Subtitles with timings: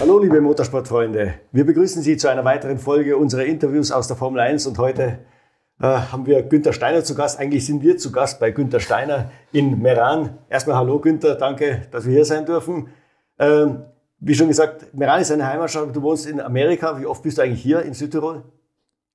[0.00, 4.40] Hallo liebe Motorsportfreunde, wir begrüßen Sie zu einer weiteren Folge unserer Interviews aus der Formel
[4.40, 5.18] 1 und heute
[5.80, 7.38] äh, haben wir Günther Steiner zu Gast.
[7.38, 10.38] Eigentlich sind wir zu Gast bei Günther Steiner in Meran.
[10.48, 12.88] Erstmal hallo Günther, danke, dass wir hier sein dürfen.
[13.38, 13.84] Ähm,
[14.18, 16.98] wie schon gesagt, Meran ist eine Heimatstadt, du wohnst in Amerika.
[16.98, 18.44] Wie oft bist du eigentlich hier in Südtirol?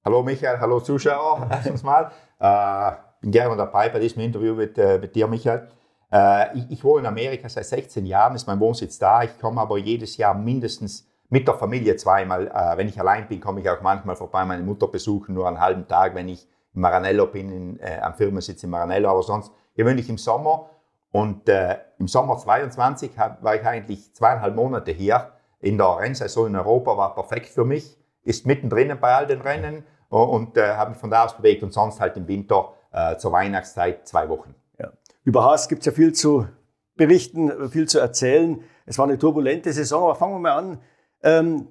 [0.03, 2.11] Hallo Michael, hallo Zuschauer, erstens mal.
[2.39, 5.67] Äh, bin gerne dabei bei diesem Interview mit, äh, mit dir, Michael.
[6.11, 9.23] Äh, ich, ich, wohne in Amerika seit 16 Jahren, ist mein Wohnsitz da.
[9.23, 12.47] Ich komme aber jedes Jahr mindestens mit der Familie zweimal.
[12.47, 15.59] Äh, wenn ich allein bin, komme ich auch manchmal vorbei, meine Mutter besuchen, nur einen
[15.59, 19.51] halben Tag, wenn ich in Maranello bin, in, äh, am Firmensitz in Maranello, aber sonst
[19.75, 20.69] gewöhnlich im Sommer.
[21.11, 25.31] Und äh, im Sommer 22 hab, war ich eigentlich zweieinhalb Monate hier.
[25.61, 27.97] In der Rennsaison in Europa war perfekt für mich.
[28.21, 31.73] Ist mittendrin bei all den Rennen und äh, habe mich von da aus bewegt und
[31.73, 34.55] sonst halt im Winter äh, zur Weihnachtszeit zwei Wochen.
[34.79, 34.93] Ja.
[35.25, 36.47] Über Haas gibt es ja viel zu
[36.95, 38.63] berichten, viel zu erzählen.
[38.85, 40.79] Es war eine turbulente Saison, aber fangen wir mal an.
[41.21, 41.67] Ähm,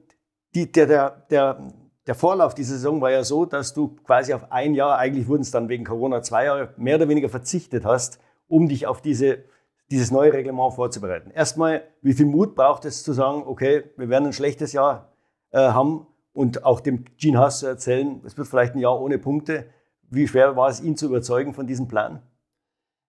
[0.54, 1.72] die, der, der, der,
[2.06, 5.42] der Vorlauf dieser Saison war ja so, dass du quasi auf ein Jahr, eigentlich wurden
[5.42, 9.44] es dann wegen Corona zwei Jahre, mehr oder weniger verzichtet hast, um dich auf diese,
[9.90, 11.30] dieses neue Reglement vorzubereiten.
[11.30, 15.12] Erstmal, wie viel Mut braucht es zu sagen, okay, wir werden ein schlechtes Jahr
[15.52, 19.18] äh, haben und auch dem Gene Haas zu erzählen, es wird vielleicht ein Jahr ohne
[19.18, 19.66] Punkte.
[20.14, 22.22] Wie schwer war es, ihn zu überzeugen von diesem Plan?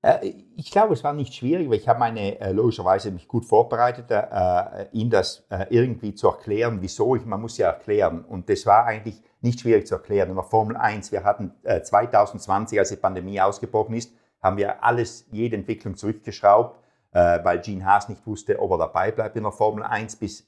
[0.06, 3.46] Äh, ich glaube, es war nicht schwierig, weil ich habe meine äh, logischerweise mich gut
[3.46, 8.24] vorbereitet, äh, ihm das äh, irgendwie zu erklären, wieso ich, man muss ja erklären.
[8.24, 10.30] Und das war eigentlich nicht schwierig zu erklären.
[10.30, 14.84] In der Formel 1, wir hatten 2020, äh, als die Pandemie ausgebrochen ist, haben wir
[14.84, 16.80] alles, jede Entwicklung zurückgeschraubt,
[17.12, 20.48] äh, weil Gene Haas nicht wusste, ob er dabei bleibt in der Formel 1 bis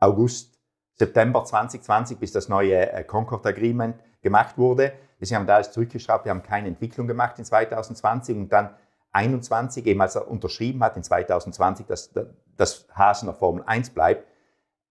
[0.00, 0.58] August,
[0.94, 4.92] September 2020, bis das neue Concord Agreement gemacht wurde.
[5.22, 8.70] Deswegen haben wir da alles zurückgeschraubt, wir haben keine Entwicklung gemacht in 2020 und dann
[9.12, 12.10] 21, eben als er unterschrieben hat in 2020, dass,
[12.56, 14.26] dass Haas in der Formel 1 bleibt,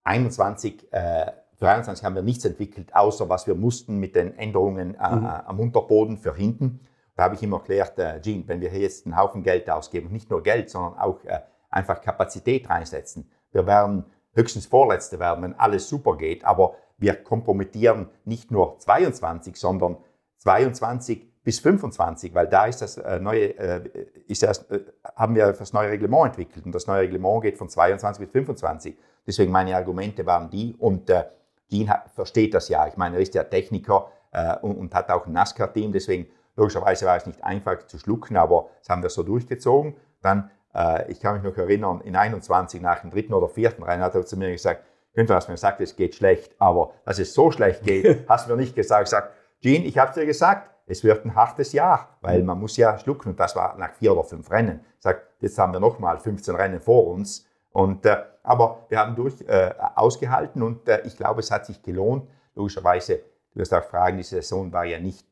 [0.06, 4.96] 21, äh, für 21 haben wir nichts entwickelt, außer was wir mussten mit den Änderungen
[4.96, 5.26] äh, mhm.
[5.26, 6.80] am Unterboden für hinten.
[7.18, 10.14] Da habe ich ihm erklärt, äh, Gene, wenn wir hier jetzt einen Haufen Geld ausgeben,
[10.14, 15.60] nicht nur Geld, sondern auch äh, einfach Kapazität reinsetzen, wir werden höchstens Vorletzte werden, wenn
[15.60, 19.98] alles super geht, aber wir kompromittieren nicht nur 22, sondern
[20.42, 23.90] 22 bis 25, weil da ist das äh, neue, äh,
[24.28, 24.82] ist das, äh,
[25.16, 28.98] haben wir das neue Reglement entwickelt und das neue Reglement geht von 22 bis 25.
[29.26, 31.26] Deswegen meine Argumente waren die und äh,
[31.72, 32.88] Dean hat, versteht das ja.
[32.88, 37.06] Ich meine, er ist ja Techniker äh, und, und, hat auch ein NASCAR-Team, deswegen logischerweise
[37.06, 39.96] war es nicht einfach zu schlucken, aber das haben wir so durchgezogen.
[40.22, 44.04] Dann, äh, ich kann mich noch erinnern, in 21 nach dem dritten oder vierten Rennen
[44.04, 47.34] hat er zu mir gesagt, Günther, hast mir gesagt, es geht schlecht, aber dass es
[47.34, 49.04] so schlecht geht, hast du mir nicht gesagt.
[49.04, 49.32] Ich sag,
[49.62, 53.30] Gene, ich habe dir gesagt, es wird ein hartes Jahr, weil man muss ja schlucken
[53.30, 54.82] und das war nach vier oder fünf Rennen.
[54.98, 57.48] Ich sage, jetzt haben wir nochmal 15 Rennen vor uns.
[57.72, 61.82] Und, äh, aber wir haben durch äh, ausgehalten und äh, ich glaube, es hat sich
[61.82, 62.28] gelohnt.
[62.56, 63.22] Logischerweise,
[63.54, 65.26] du wirst auch fragen, die Saison war ja nicht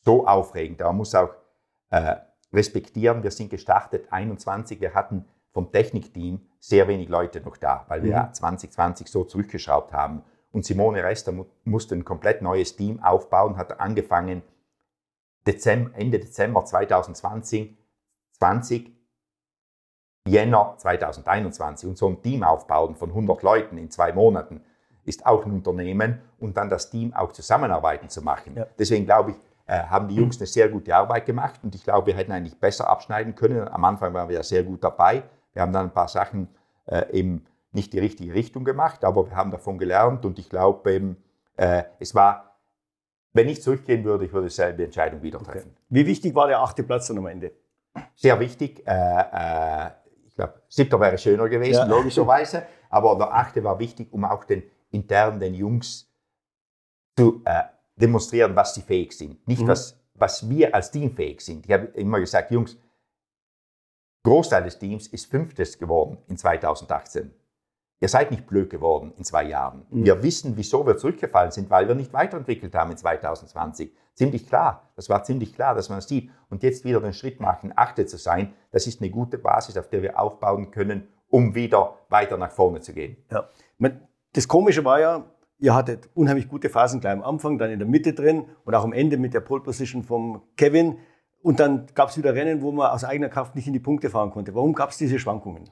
[0.00, 0.80] so aufregend.
[0.80, 1.30] Aber man muss auch
[1.90, 2.16] äh,
[2.52, 8.02] respektieren, wir sind gestartet 21, wir hatten vom Technikteam sehr wenig Leute noch da, weil
[8.02, 8.32] wir mhm.
[8.34, 10.22] 2020 so zurückgeschraubt haben.
[10.52, 11.32] Und Simone Rester
[11.64, 14.42] musste ein komplett neues Team aufbauen, hat angefangen
[15.46, 17.76] Dezember, Ende Dezember 2020,
[18.32, 18.92] 20,
[20.28, 24.62] Jänner 2021 und so ein Team aufbauen von 100 Leuten in zwei Monaten
[25.04, 28.54] ist auch ein Unternehmen und dann das Team auch zusammenarbeiten zu machen.
[28.56, 28.66] Ja.
[28.78, 29.36] Deswegen glaube ich,
[29.66, 32.58] äh, haben die Jungs eine sehr gute Arbeit gemacht und ich glaube, wir hätten eigentlich
[32.58, 33.66] besser abschneiden können.
[33.68, 35.24] Am Anfang waren wir ja sehr gut dabei.
[35.52, 36.48] Wir haben dann ein paar Sachen
[36.86, 40.92] äh, eben nicht die richtige Richtung gemacht, aber wir haben davon gelernt und ich glaube
[40.92, 41.16] eben,
[41.56, 42.58] äh, es war,
[43.32, 45.70] wenn ich zurückgehen würde, ich würde dieselbe Entscheidung wieder treffen.
[45.70, 45.86] Okay.
[45.88, 47.52] Wie wichtig war der achte Platz dann am Ende?
[48.14, 48.86] Sehr wichtig.
[48.86, 49.90] Äh, äh,
[50.24, 51.84] ich glaube, siebter wäre schöner gewesen, ja.
[51.84, 56.10] logischerweise, aber der achte war wichtig, um auch den intern den Jungs
[57.16, 57.62] zu äh,
[57.96, 59.46] demonstrieren, was sie fähig sind.
[59.46, 59.68] Nicht, mhm.
[59.68, 61.66] was, was wir als Team fähig sind.
[61.66, 62.76] Ich habe immer gesagt, Jungs,
[64.24, 67.34] Großteil des Teams ist Fünftes geworden in 2018.
[68.02, 69.86] Ihr seid nicht blöd geworden in zwei Jahren.
[69.90, 70.04] Mhm.
[70.04, 73.94] Wir wissen, wieso wir zurückgefallen sind, weil wir nicht weiterentwickelt haben in 2020.
[74.14, 74.90] Ziemlich klar.
[74.96, 76.28] Das war ziemlich klar, dass man es sieht.
[76.50, 79.88] Und jetzt wieder den Schritt machen, Achte zu sein, das ist eine gute Basis, auf
[79.88, 83.18] der wir aufbauen können, um wieder weiter nach vorne zu gehen.
[83.30, 83.48] Ja.
[84.32, 85.24] Das Komische war ja,
[85.60, 88.82] ihr hattet unheimlich gute Phasen gleich am Anfang, dann in der Mitte drin und auch
[88.82, 90.98] am Ende mit der Pole Position vom Kevin.
[91.40, 94.10] Und dann gab es wieder Rennen, wo man aus eigener Kraft nicht in die Punkte
[94.10, 94.56] fahren konnte.
[94.56, 95.70] Warum gab es diese Schwankungen?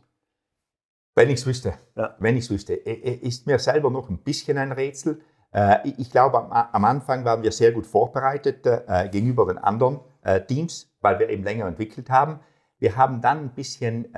[1.21, 1.75] Wenn ich es wüsste.
[1.97, 2.15] Ja.
[2.19, 2.75] Wenn ich es wüsste.
[2.75, 5.21] Ist mir selber noch ein bisschen ein Rätsel.
[5.53, 10.41] Äh, ich glaube, am Anfang waren wir sehr gut vorbereitet äh, gegenüber den anderen äh,
[10.41, 12.41] Teams, weil wir eben länger entwickelt haben.
[12.79, 14.09] Wir haben dann ein bisschen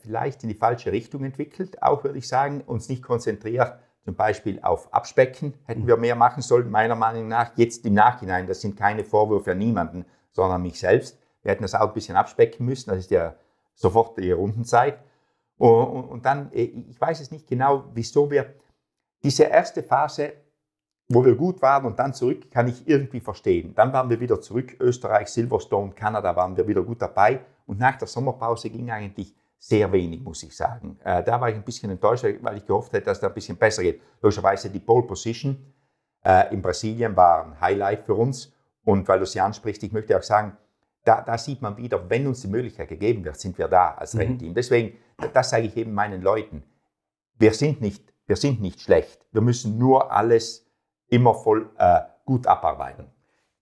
[0.00, 4.60] vielleicht in die falsche Richtung entwickelt, auch würde ich sagen, uns nicht konzentriert zum Beispiel
[4.62, 7.50] auf Abspecken, hätten wir mehr machen sollen, meiner Meinung nach.
[7.56, 11.18] Jetzt im Nachhinein, das sind keine Vorwürfe an niemanden, sondern an mich selbst.
[11.42, 13.34] Wir hätten das auch ein bisschen abspecken müssen, das ist ja
[13.74, 15.00] sofort die Rundenzeit.
[15.58, 18.54] Und, und, dann, äh, ich weiß es nicht genau, wieso wir
[19.22, 20.32] diese erste Phase
[21.12, 23.74] wo wir gut waren und dann zurück, kann ich irgendwie verstehen.
[23.74, 27.96] Dann waren wir wieder zurück, Österreich, Silverstone, Kanada waren wir wieder gut dabei und nach
[27.96, 30.98] der Sommerpause ging eigentlich sehr wenig, muss ich sagen.
[31.04, 33.56] Äh, da war ich ein bisschen enttäuscht, weil ich gehofft hätte, dass da ein bisschen
[33.56, 34.00] besser geht.
[34.20, 35.56] Logischerweise die Pole Position
[36.24, 38.52] äh, in Brasilien war ein Highlight für uns
[38.84, 40.56] und weil du sie ansprichst, ich möchte auch sagen,
[41.04, 44.14] da, da, sieht man wieder, wenn uns die Möglichkeit gegeben wird, sind wir da als
[44.14, 44.20] mhm.
[44.20, 44.54] Rennteam.
[44.54, 44.98] Deswegen,
[45.32, 46.62] das sage ich eben meinen Leuten.
[47.38, 49.26] Wir sind nicht, wir sind nicht schlecht.
[49.32, 50.66] Wir müssen nur alles
[51.08, 53.06] immer voll äh, gut abarbeiten.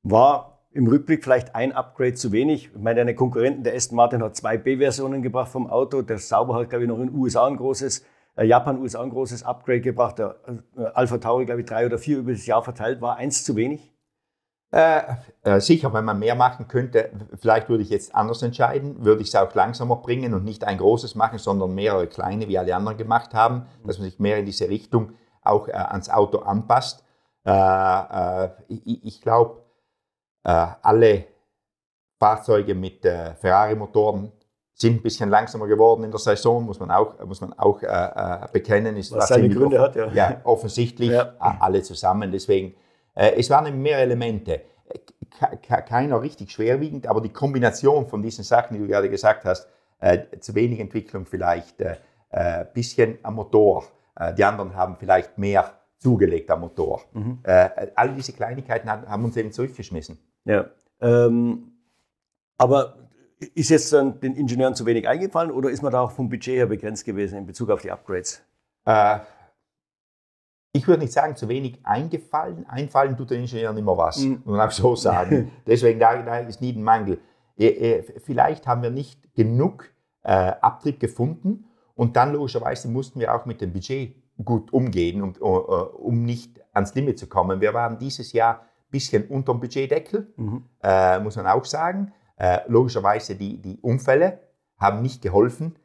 [0.02, 2.70] War im Rückblick vielleicht ein Upgrade zu wenig.
[2.72, 6.02] Ich meine, deine Konkurrenten, der Aston Martin hat zwei B-Versionen gebracht vom Auto.
[6.02, 8.04] Der Sauber hat, glaube ich, noch in den USA ein großes,
[8.36, 10.18] äh, Japan, USA ein großes Upgrade gebracht.
[10.18, 10.36] Der
[10.76, 13.00] äh, Alpha Tauri, glaube ich, drei oder vier über das Jahr verteilt.
[13.00, 13.89] War eins zu wenig?
[14.72, 15.00] Äh,
[15.42, 19.28] äh, sicher, wenn man mehr machen könnte, vielleicht würde ich jetzt anders entscheiden, würde ich
[19.28, 22.96] es auch langsamer bringen und nicht ein großes machen, sondern mehrere kleine, wie alle anderen
[22.96, 27.02] gemacht haben, dass man sich mehr in diese Richtung auch äh, ans Auto anpasst.
[27.44, 29.64] Äh, äh, ich, ich glaube,
[30.44, 31.24] äh, alle
[32.18, 34.30] Fahrzeuge mit Ferrari-Motoren
[34.74, 37.80] sind ein bisschen langsamer geworden in der Saison, muss man auch, muss man auch
[38.52, 38.98] bekennen.
[38.98, 40.12] Ist Was seine Gründe hat, ja.
[40.12, 41.32] Ja, offensichtlich ja.
[41.38, 42.30] alle zusammen.
[42.30, 42.74] Deswegen,
[43.36, 44.62] es waren mehr Elemente.
[45.62, 49.68] Keiner richtig schwerwiegend, aber die Kombination von diesen Sachen, die du gerade gesagt hast,
[50.00, 51.82] äh, zu wenig Entwicklung vielleicht,
[52.32, 53.84] ein bisschen am Motor.
[54.38, 57.02] die anderen haben vielleicht mehr zugelegt am Motor.
[57.12, 57.38] Mhm.
[57.42, 60.18] Äh, all diese Kleinigkeiten haben uns eben zurückgeschmissen.
[60.44, 60.66] Ja.
[61.00, 61.72] Ähm,
[62.58, 63.08] aber
[63.54, 66.56] ist jetzt dann den Ingenieuren zu wenig eingefallen oder ist man da auch vom Budget
[66.56, 68.42] her begrenzt gewesen in Bezug auf die Upgrades?
[68.84, 69.18] Äh,
[70.72, 72.68] ich würde nicht sagen, zu wenig eingefallen.
[72.68, 74.42] Einfallen tut den Ingenieuren immer was, mhm.
[74.44, 75.50] man auch so sagen.
[75.66, 77.18] Deswegen, da, da, ist nie ein Mangel.
[77.58, 79.90] Äh, äh, vielleicht haben wir nicht genug
[80.22, 81.64] äh, Abtrieb gefunden
[81.94, 84.14] und dann logischerweise mussten wir auch mit dem Budget
[84.44, 87.60] gut umgehen, um, äh, um nicht ans Limit zu kommen.
[87.60, 90.64] Wir waren dieses Jahr ein bisschen unter dem Budgetdeckel, mhm.
[90.82, 92.12] äh, muss man auch sagen.
[92.36, 94.40] Äh, logischerweise die, die Unfälle
[94.78, 95.76] haben nicht geholfen,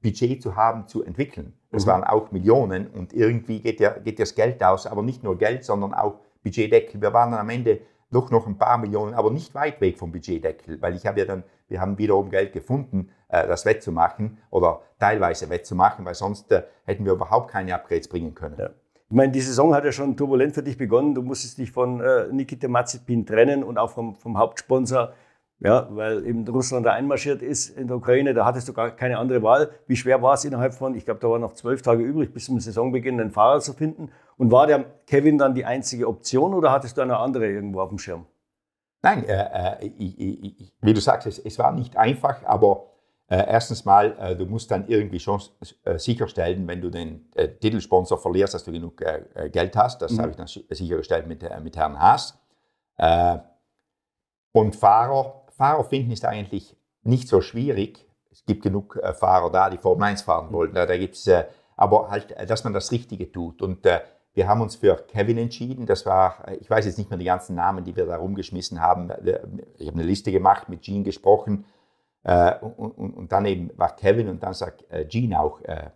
[0.00, 1.54] Budget zu haben, zu entwickeln.
[1.72, 1.90] Das mhm.
[1.90, 5.64] waren auch Millionen und irgendwie geht ja, geht das Geld aus, aber nicht nur Geld,
[5.64, 7.00] sondern auch Budgetdeckel.
[7.00, 7.80] Wir waren dann am Ende
[8.10, 11.26] doch noch ein paar Millionen, aber nicht weit weg vom Budgetdeckel, weil ich habe ja
[11.26, 16.62] dann, wir haben wiederum Geld gefunden, äh, das wettzumachen oder teilweise wettzumachen, weil sonst äh,
[16.84, 18.56] hätten wir überhaupt keine Upgrades bringen können.
[18.58, 18.70] Ja.
[19.08, 21.14] Ich meine, die Saison hat ja schon turbulent für dich begonnen.
[21.14, 25.12] Du musstest dich von äh, Nikita Mazepin trennen und auch vom, vom Hauptsponsor,
[25.64, 28.34] ja, weil eben Russland da einmarschiert ist in der Ukraine.
[28.34, 29.70] Da hattest du gar keine andere Wahl.
[29.86, 32.46] Wie schwer war es innerhalb von, ich glaube, da waren noch zwölf Tage übrig bis
[32.46, 34.10] zum Saisonbeginn, einen Fahrer zu finden?
[34.36, 37.90] Und war der Kevin dann die einzige Option oder hattest du eine andere irgendwo auf
[37.90, 38.26] dem Schirm?
[39.02, 42.86] Nein, äh, äh, ich, ich, wie du sagst, es, es, war nicht einfach, aber
[43.28, 45.40] äh, erstens mal, äh, du musst dann irgendwie schon
[45.84, 49.02] äh, sicherstellen, wenn du den äh, Titelsponsor verlierst, dass du genug
[49.52, 50.02] Geld hast.
[50.02, 50.20] Das mhm.
[50.20, 52.38] habe ich dann sichergestellt mit, mit Herrn Haas.
[54.52, 58.06] und Fahrer, Fahrer finden ist eigentlich nicht so schwierig.
[58.30, 60.52] Es gibt genug Fahrer da, die Formel 1 fahren mhm.
[60.52, 60.74] wollen.
[60.74, 61.28] Da, da gibt's,
[61.76, 63.60] aber halt, dass man das Richtige tut.
[63.60, 63.86] Und
[64.34, 65.86] wir haben uns für Kevin entschieden.
[65.86, 69.10] Das war, ich weiß jetzt nicht mehr die ganzen Namen, die wir da rumgeschmissen haben.
[69.76, 71.66] Ich habe eine Liste gemacht, mit Gene gesprochen.
[72.24, 75.90] Äh, und, und, und, dann eben war Kevin und dann sagt äh, Gene auch, äh,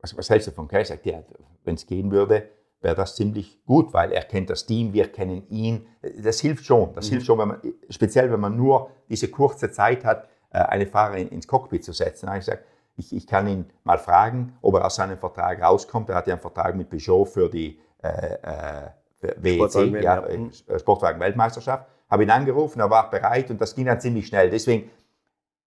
[0.00, 0.84] was, was hältst du von Kevin?
[0.84, 1.22] Sagt, ja,
[1.64, 2.48] wenn es gehen würde,
[2.82, 5.86] wäre das ziemlich gut, weil er kennt das Team, wir kennen ihn.
[6.22, 6.92] Das hilft schon.
[6.94, 7.10] Das mhm.
[7.10, 11.28] hilft schon, wenn man, speziell wenn man nur diese kurze Zeit hat, äh, eine Fahrerin
[11.28, 12.28] ins Cockpit zu setzen.
[12.32, 12.64] Ich gesagt,
[12.96, 16.10] ich, ich, kann ihn mal fragen, ob er aus seinem Vertrag rauskommt.
[16.10, 18.90] Er hat ja einen Vertrag mit Peugeot für die äh, äh
[19.36, 20.50] WEC, ja, mhm.
[20.52, 21.86] Sportwagen-Weltmeisterschaft.
[22.10, 24.50] Habe ihn angerufen, er war bereit und das ging dann ziemlich schnell.
[24.50, 24.90] Deswegen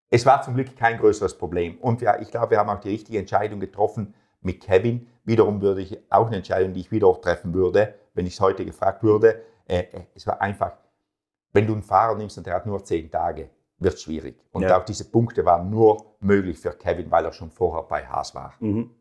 [0.09, 1.77] es war zum Glück kein größeres Problem.
[1.79, 4.13] Und ja, ich glaube, wir haben auch die richtige Entscheidung getroffen
[4.45, 5.07] mit Kevin.
[5.25, 8.63] Wiederum würde ich auch eine Entscheidung, die ich wieder treffen würde, wenn ich es heute
[8.63, 9.41] gefragt würde.
[9.67, 10.73] Äh, äh, es war einfach,
[11.51, 13.49] wenn du einen Fahrer nimmst und der hat nur zehn Tage,
[13.79, 14.39] wird es schwierig.
[14.51, 14.79] Und ja.
[14.79, 18.53] auch diese Punkte waren nur möglich für Kevin, weil er schon vorher bei Haas war.
[18.59, 18.91] Mhm.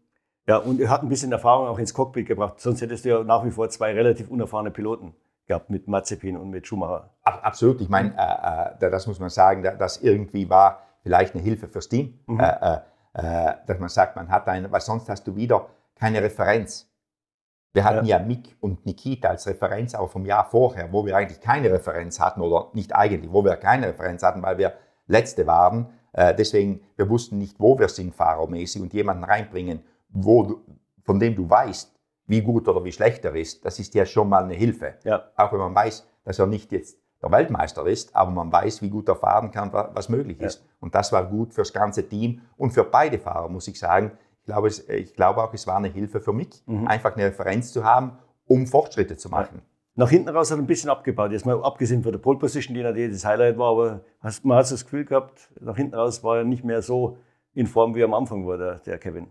[0.47, 2.61] Ja, und er hat ein bisschen Erfahrung auch ins Cockpit gebracht.
[2.61, 5.15] Sonst hättest du ja nach wie vor zwei relativ unerfahrene Piloten
[5.47, 7.11] gehabt mit Mazepin und mit Schumacher.
[7.23, 7.81] Absolut.
[7.81, 11.89] Ich meine, äh, äh, das muss man sagen, dass irgendwie war vielleicht eine Hilfe fürs
[11.89, 12.41] Team, mhm.
[12.41, 12.81] äh, äh,
[13.15, 16.91] dass man sagt, man hat eine, weil sonst hast du wieder keine Referenz.
[17.73, 18.19] Wir hatten ja.
[18.19, 22.21] ja Mick und Nikita als Referenz auch vom Jahr vorher, wo wir eigentlich keine Referenz
[22.21, 24.75] hatten oder nicht eigentlich, wo wir keine Referenz hatten, weil wir
[25.07, 25.91] Letzte waren.
[26.13, 30.63] Äh, deswegen, wir wussten nicht, wo wir sind fahrermäßig und jemanden reinbringen, wo
[31.05, 31.95] von dem du weißt,
[32.27, 34.95] wie gut oder wie schlecht er ist, das ist ja schon mal eine Hilfe.
[35.05, 35.31] Ja.
[35.37, 38.91] Auch wenn man weiß, dass er nicht jetzt der Weltmeister ist, aber man weiß, wie
[38.91, 40.61] gut er fahren kann, was möglich ist.
[40.61, 40.67] Ja.
[40.81, 44.13] Und das war gut fürs ganze Team und für beide Fahrer, muss ich sagen.
[44.41, 46.87] Ich glaube, es, ich glaube auch, es war eine Hilfe für mich, mhm.
[46.87, 49.57] einfach eine Referenz zu haben, um Fortschritte zu machen.
[49.57, 49.63] Ja.
[49.97, 51.31] Nach hinten raus hat er ein bisschen abgebaut.
[51.31, 54.01] Jetzt mal abgesehen von der Pole Position, die natürlich das Highlight war, aber
[54.43, 57.17] man hat das Gefühl gehabt, nach hinten raus war er nicht mehr so
[57.55, 59.29] in Form, wie er am Anfang war, der, der Kevin.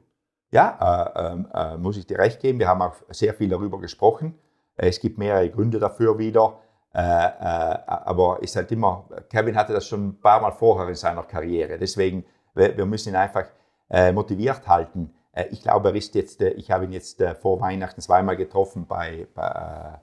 [0.51, 2.59] Ja, äh, ähm, äh, muss ich dir recht geben.
[2.59, 4.35] Wir haben auch sehr viel darüber gesprochen.
[4.75, 6.57] Es gibt mehrere Gründe dafür wieder.
[6.95, 10.95] Äh, äh, aber ist halt immer, Kevin hatte das schon ein paar Mal vorher in
[10.95, 11.79] seiner Karriere.
[11.79, 12.23] Deswegen,
[12.53, 13.45] wir, wir müssen ihn einfach
[13.89, 15.12] äh, motiviert halten.
[15.31, 19.27] Äh, ich glaube, er ist jetzt, ich habe ihn jetzt vor Weihnachten zweimal getroffen bei,
[19.33, 20.00] bei,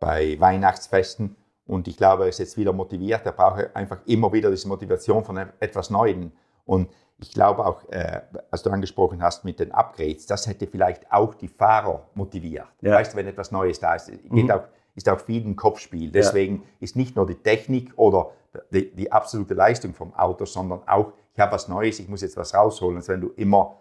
[0.00, 1.36] bei Weihnachtsfesten.
[1.66, 3.24] Und ich glaube, er ist jetzt wieder motiviert.
[3.24, 6.32] Er braucht einfach immer wieder diese Motivation von etwas Neuem.
[6.64, 11.10] Und ich glaube auch, äh, als du angesprochen hast mit den Upgrades, das hätte vielleicht
[11.12, 12.66] auch die Fahrer motiviert.
[12.80, 12.94] Ja.
[12.94, 14.50] Weißt du, wenn etwas Neues da ist, geht mhm.
[14.50, 14.64] auch
[14.94, 16.10] ist auch viel ein Kopfspiel.
[16.10, 16.62] Deswegen ja.
[16.80, 18.32] ist nicht nur die Technik oder
[18.70, 22.36] die, die, absolute Leistung vom Auto, sondern auch, ich habe was Neues, ich muss jetzt
[22.36, 23.78] was rausholen, als wenn du immer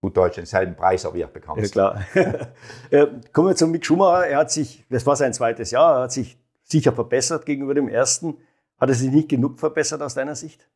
[0.00, 1.74] gut Deutsch denselben Preis serviert bekommst.
[1.74, 2.52] Ja, klar.
[3.32, 4.26] Kommen wir zum Mick Schumacher.
[4.26, 7.88] Er hat sich, das war sein zweites Jahr, er hat sich sicher verbessert gegenüber dem
[7.88, 8.36] ersten.
[8.78, 10.68] Hat er sich nicht genug verbessert aus deiner Sicht?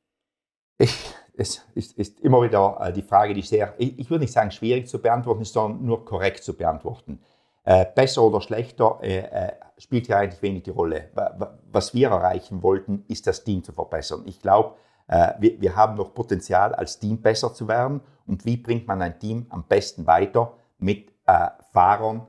[0.78, 4.32] Ich, es ist, ist, immer wieder äh, die Frage, die sehr, ich, ich würde nicht
[4.32, 7.20] sagen schwierig zu beantworten, sondern nur korrekt zu beantworten.
[7.64, 11.10] Äh, besser oder schlechter äh, äh, spielt ja eigentlich wenig die Rolle.
[11.70, 14.22] Was wir erreichen wollten, ist das Team zu verbessern.
[14.26, 14.74] Ich glaube,
[15.06, 18.00] äh, wir, wir, haben noch Potenzial, als Team besser zu werden.
[18.26, 20.54] Und wie bringt man ein Team am besten weiter?
[20.78, 22.26] Mit äh, Fahrern,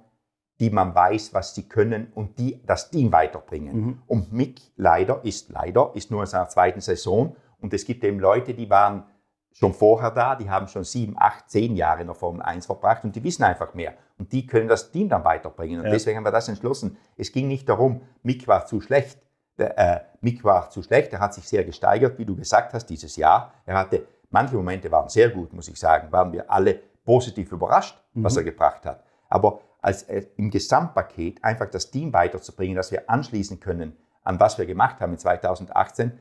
[0.60, 3.75] die man weiß, was sie können und die das Team weiterbringen.
[3.75, 4.04] Mhm.
[4.06, 8.20] Und Mick leider ist leider ist nur in seiner zweiten Saison und es gibt eben
[8.20, 9.06] Leute, die waren
[9.53, 13.03] schon vorher da, die haben schon sieben, acht, zehn Jahre in der Formel 1 verbracht
[13.03, 13.93] und die wissen einfach mehr.
[14.17, 15.79] Und die können das Team dann weiterbringen.
[15.79, 15.91] Und ja.
[15.91, 16.98] deswegen haben wir das entschlossen.
[17.17, 19.19] Es ging nicht darum, Mick war zu schlecht.
[19.57, 22.88] Der, äh, Mick war zu schlecht, er hat sich sehr gesteigert, wie du gesagt hast,
[22.88, 23.53] dieses Jahr.
[23.65, 27.95] Er hatte, manche Momente waren sehr gut, muss ich sagen, waren wir alle positiv überrascht,
[28.13, 28.24] mhm.
[28.24, 29.03] was er gebracht hat.
[29.29, 34.57] Aber als äh, im Gesamtpaket einfach das Team weiterzubringen, dass wir anschließen können an was
[34.57, 36.17] wir gemacht haben in 2018,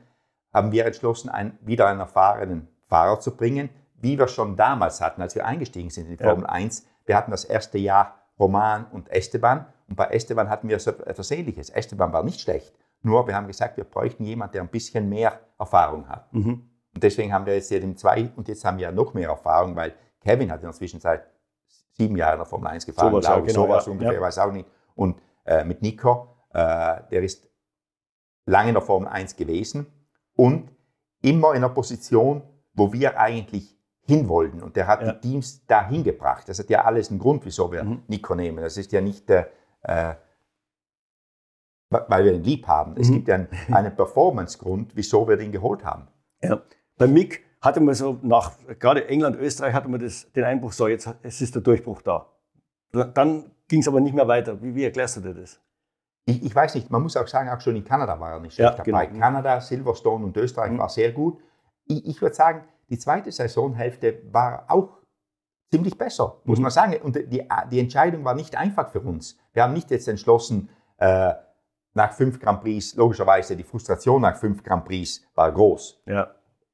[0.53, 5.23] haben wir entschlossen, einen, wieder einen erfahrenen Fahrer zu bringen, wie wir schon damals hatten,
[5.23, 6.49] als wir eingestiegen sind in die Formel ja.
[6.49, 6.85] 1.
[7.05, 11.31] Wir hatten das erste Jahr Roman und Esteban und bei Esteban hatten wir so etwas
[11.31, 11.71] Ähnliches.
[11.71, 12.71] Esteban war nicht schlecht,
[13.01, 16.31] nur wir haben gesagt, wir bräuchten jemanden, der ein bisschen mehr Erfahrung hat.
[16.33, 16.69] Mhm.
[16.93, 19.75] Und deswegen haben wir jetzt hier den zwei und jetzt haben wir noch mehr Erfahrung,
[19.75, 21.23] weil Kevin hat in der Zwischenzeit
[21.93, 23.91] sieben Jahre in der Formel 1 gefahren, sowas, glaube ich, genau, sowas ja.
[23.91, 24.21] ungefähr, ja.
[24.21, 24.69] weiß auch nicht.
[24.93, 27.49] Und äh, mit Nico, äh, der ist
[28.45, 29.87] lange in der Formel 1 gewesen
[30.35, 30.71] und
[31.23, 34.61] immer in einer Position, wo wir eigentlich hinwollten.
[34.61, 35.13] Und der hat ja.
[35.13, 36.49] die Teams dahin gebracht.
[36.49, 38.03] Das hat ja alles einen Grund, wieso wir mhm.
[38.07, 38.63] Nico nehmen.
[38.63, 39.45] Das ist ja nicht, äh,
[39.83, 40.15] äh
[41.89, 42.95] weil wir ihn lieb haben.
[42.97, 43.13] Es mhm.
[43.13, 46.07] gibt ja einen, einen Performance-Grund, wieso wir den geholt haben.
[46.41, 46.61] Ja.
[46.97, 50.87] Bei Mick hatte man so nach, gerade England, Österreich, hatte man das, den Einbruch, so
[50.87, 52.25] jetzt es ist der Durchbruch da.
[52.91, 54.61] Dann ging es aber nicht mehr weiter.
[54.61, 55.61] Wie, wie erklärst du dir das?
[56.25, 58.55] Ich, ich, weiß nicht, man muss auch sagen, auch schon in Kanada war er nicht
[58.55, 59.05] schlecht ja, dabei.
[59.05, 59.19] Genau.
[59.19, 60.79] Kanada, Silverstone und Österreich mhm.
[60.79, 61.39] war sehr gut
[61.85, 64.99] ich, ich würde sagen, die zweite Saisonhälfte war auch
[65.71, 66.63] ziemlich besser, muss mhm.
[66.63, 66.95] man sagen.
[67.01, 69.37] Und die, die Entscheidung war nicht einfach für uns.
[69.53, 71.33] Wir haben nicht jetzt entschlossen, äh,
[71.95, 76.01] nach fünf Grand Prix, logischerweise die Frustration nach fünf Grand Prix war groß.
[76.05, 76.27] Ja.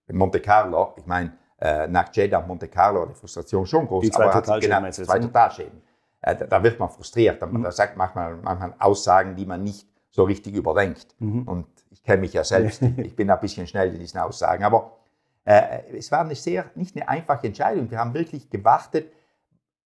[0.07, 4.03] In Monte Carlo, ich meine, äh, nach Jeddah Monte Carlo die Frustration schon groß.
[4.03, 4.77] Die zwei Totalschäden.
[4.77, 5.81] Genau, zwei Totalschäden.
[6.21, 7.41] Äh, da, da, wird man frustriert.
[7.41, 7.63] Da, mhm.
[7.63, 8.09] da sagt man
[8.41, 11.15] manchmal Aussagen, die man nicht so richtig überdenkt.
[11.19, 11.43] Mhm.
[11.43, 12.81] Und ich kenne mich ja selbst.
[12.97, 14.63] ich bin ein bisschen schnell in diesen Aussagen.
[14.63, 14.98] Aber
[15.45, 17.89] es war eine sehr, nicht eine einfache Entscheidung.
[17.89, 19.11] Wir haben wirklich gewartet,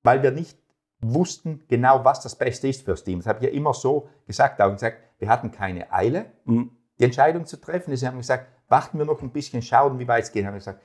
[0.03, 0.57] weil wir nicht
[0.99, 3.19] wussten genau, was das Beste ist fürs Team.
[3.19, 6.71] Das habe ich ja immer so gesagt, auch gesagt, wir hatten keine Eile, mhm.
[6.99, 7.95] die Entscheidung zu treffen.
[7.95, 10.45] Sie haben gesagt, warten wir noch ein bisschen, schauen, wie weit es geht.
[10.45, 10.81] Haben gesagt,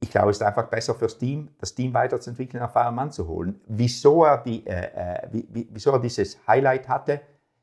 [0.00, 3.28] ich glaube, es ist einfach besser fürs Team, das Team weiterzuentwickeln, einen erfahrenen Mann zu
[3.28, 3.60] holen.
[3.66, 7.20] Wieso er, die, äh, äh wie, wieso er dieses Highlight hatte,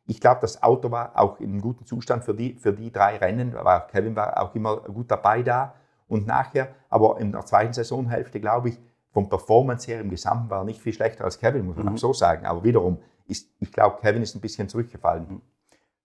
[0.07, 3.17] ich glaube, das Auto war auch in einem guten Zustand für die, für die drei
[3.17, 3.55] Rennen.
[3.91, 5.75] Kevin war auch immer gut dabei da.
[6.09, 8.79] Und nachher, aber in der zweiten Saisonhälfte, glaube ich,
[9.11, 11.93] vom Performance her im Gesamten war er nicht viel schlechter als Kevin, muss man mhm.
[11.93, 12.45] auch so sagen.
[12.45, 12.97] Aber wiederum,
[13.27, 15.25] ist, ich glaube, Kevin ist ein bisschen zurückgefallen.
[15.29, 15.41] Mhm.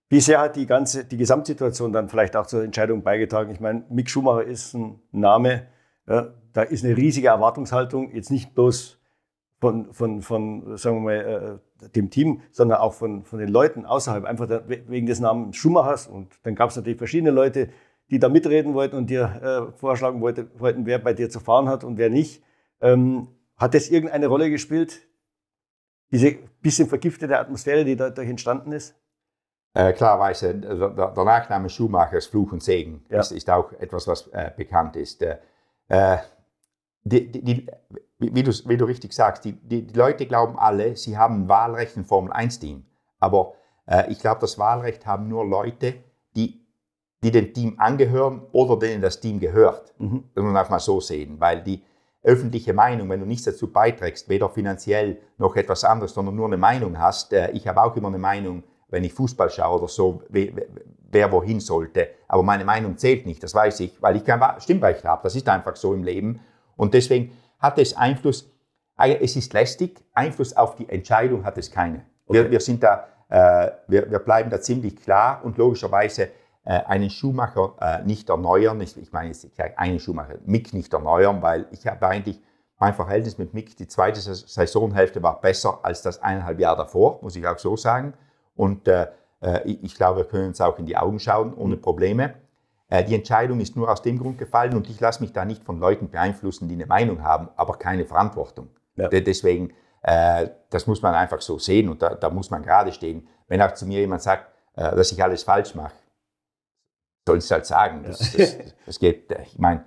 [0.09, 3.51] Wie sehr hat die ganze, die Gesamtsituation dann vielleicht auch zur Entscheidung beigetragen?
[3.51, 5.67] Ich meine, Mick Schumacher ist ein Name,
[6.07, 8.99] ja, da ist eine riesige Erwartungshaltung, jetzt nicht bloß
[9.61, 13.87] von, von, von sagen wir mal, äh, dem Team, sondern auch von, von den Leuten
[13.87, 16.07] außerhalb, einfach da, wegen des Namens Schumachers.
[16.07, 17.71] Und dann gab es natürlich verschiedene Leute,
[18.11, 21.69] die da mitreden wollten und dir äh, vorschlagen wollte, wollten, wer bei dir zu fahren
[21.69, 22.43] hat und wer nicht.
[22.81, 25.01] Ähm, hat das irgendeine Rolle gespielt,
[26.11, 28.95] diese bisschen vergiftete Atmosphäre, die dadurch entstanden ist?
[29.75, 33.21] Äh, klarerweise, der, der, Nachname Schumacher ist Fluch und Segen, ja.
[33.21, 35.23] ist, ist, auch etwas, was äh, bekannt ist.
[35.23, 35.39] Äh,
[35.89, 36.19] äh
[37.07, 37.67] die, die, die,
[38.19, 42.05] wie, du, wie, du, richtig sagst, die, Leute glauben alle, sie haben ein Wahlrecht im
[42.05, 42.87] Formel-1-Team.
[43.19, 43.55] Aber
[43.87, 45.97] äh, ich glaube, das Wahlrecht haben nur Leute,
[46.35, 46.64] die,
[47.25, 49.93] die dem Team angehören oder denen das Team gehört.
[49.99, 50.25] Mhm.
[50.35, 51.83] Das muss man auch mal so sehen, weil die,
[52.25, 56.57] öffentliche Meinung, wenn du nichts dazu beiträgst, weder finanziell noch etwas anderes, sondern nur eine
[56.57, 57.33] Meinung hast.
[57.33, 61.61] Äh, ich habe auch immer eine Meinung, wenn ich Fußball schaue oder so, wer wohin
[61.61, 62.09] sollte.
[62.27, 65.23] Aber meine Meinung zählt nicht, das weiß ich, weil ich kein Stimmrecht habe.
[65.23, 66.41] Das ist einfach so im Leben.
[66.77, 68.51] Und deswegen hat es Einfluss,
[68.97, 72.07] es ist lästig, Einfluss auf die Entscheidung hat es keine.
[72.27, 72.45] Okay.
[72.45, 76.31] Wir, wir, sind da, äh, wir, wir bleiben da ziemlich klar und logischerweise
[76.71, 78.81] einen Schuhmacher äh, nicht erneuern.
[78.81, 82.41] Ich, ich meine jetzt einen Schuhmacher, Mick nicht erneuern, weil ich habe eigentlich
[82.79, 87.37] mein Verhältnis mit Mick, die zweite Saisonhälfte war besser als das eineinhalb Jahr davor, muss
[87.37, 88.15] ich auch so sagen.
[88.57, 89.09] Und äh,
[89.41, 92.35] äh ich glaube, wir können uns auch in die Augen schauen, ohne Probleme.
[92.89, 95.65] Äh, die Entscheidung ist nur aus dem Grund gefallen und ich lasse mich da nicht
[95.65, 98.69] von Leuten beeinflussen, die eine Meinung haben, aber keine Verantwortung.
[98.97, 99.09] Ja.
[99.09, 103.29] Deswegen, äh, das muss man einfach so sehen und da, da, muss man gerade stehen.
[103.49, 105.93] Wenn auch zu mir jemand sagt, dass ich alles falsch mache,
[107.27, 108.03] soll ich es halt sagen.
[108.05, 109.85] Das, das, das geht, äh, ich meine,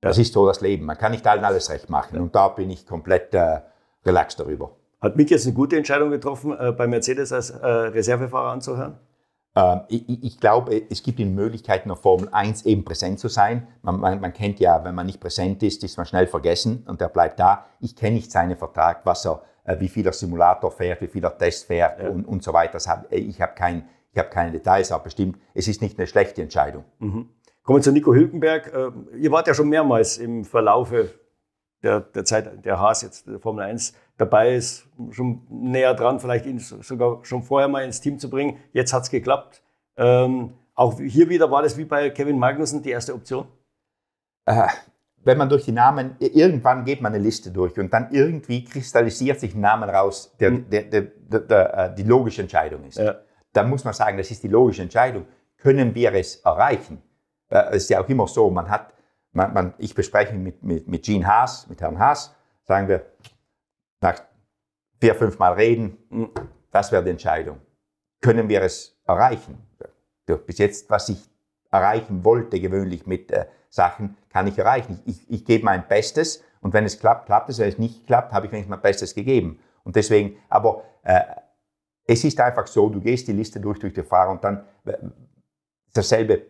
[0.00, 0.84] das ist so das Leben.
[0.84, 2.20] Man kann nicht allen alles recht machen.
[2.20, 3.60] Und da bin ich komplett äh,
[4.04, 4.76] relaxed darüber.
[5.00, 8.98] Hat Mick jetzt eine gute Entscheidung getroffen, äh, bei Mercedes als äh, Reservefahrer anzuhören?
[9.56, 13.28] Ähm, ich, ich, glaube, es gibt die Möglichkeit, in der Formel 1 eben präsent zu
[13.28, 13.68] sein.
[13.82, 17.00] Man, man, man, kennt ja, wenn man nicht präsent ist, ist man schnell vergessen und
[17.00, 17.66] er bleibt da.
[17.80, 21.24] Ich kenne nicht seinen Vertrag, was er, äh, wie viel er Simulator fährt, wie viel
[21.24, 22.08] er Test fährt ja.
[22.08, 22.78] und, und so weiter.
[22.86, 26.40] Hab, ich habe kein, ich habe keine Details, aber bestimmt, es ist nicht eine schlechte
[26.40, 26.84] Entscheidung.
[27.00, 27.28] Mhm.
[27.64, 28.72] Kommen wir zu Nico Hülkenberg.
[28.72, 31.10] Ähm, ihr wart ja schon mehrmals im Verlaufe
[31.82, 36.46] der, der Zeit, der Haas jetzt der Formel 1 dabei ist, schon näher dran, vielleicht
[36.46, 38.58] ihn sogar schon vorher mal ins Team zu bringen.
[38.72, 39.62] Jetzt hat es geklappt.
[39.96, 43.48] Ähm, auch hier wieder war das wie bei Kevin Magnussen die erste Option?
[44.46, 44.68] Äh,
[45.24, 49.40] wenn man durch die Namen, irgendwann geht man eine Liste durch und dann irgendwie kristallisiert
[49.40, 50.70] sich ein Name raus, der, mhm.
[50.70, 52.98] der, der, der äh, die logische Entscheidung ist.
[52.98, 53.16] Ja
[53.54, 55.26] dann muss man sagen, das ist die logische Entscheidung.
[55.56, 57.02] Können wir es erreichen?
[57.48, 58.92] Äh, es ist ja auch immer so, man hat,
[59.32, 63.06] man, man, ich bespreche mit, mit, mit Gene Haas, mit Herrn Haas, sagen wir,
[64.00, 64.20] nach
[65.00, 66.30] vier, fünf Mal reden, hm,
[66.70, 67.60] das wäre die Entscheidung.
[68.20, 69.58] Können wir es erreichen?
[70.26, 71.30] Bis jetzt, was ich
[71.70, 75.00] erreichen wollte, gewöhnlich mit äh, Sachen, kann ich erreichen.
[75.04, 77.58] Ich, ich, ich gebe mein Bestes und wenn es klappt, klappt es.
[77.58, 79.60] Wenn es nicht klappt, habe ich wenigstens mein Bestes gegeben.
[79.84, 81.20] Und deswegen, aber äh,
[82.06, 84.92] es ist einfach so, du gehst die Liste durch, durch die Fahrer und dann äh,
[85.92, 86.42] dasselbe.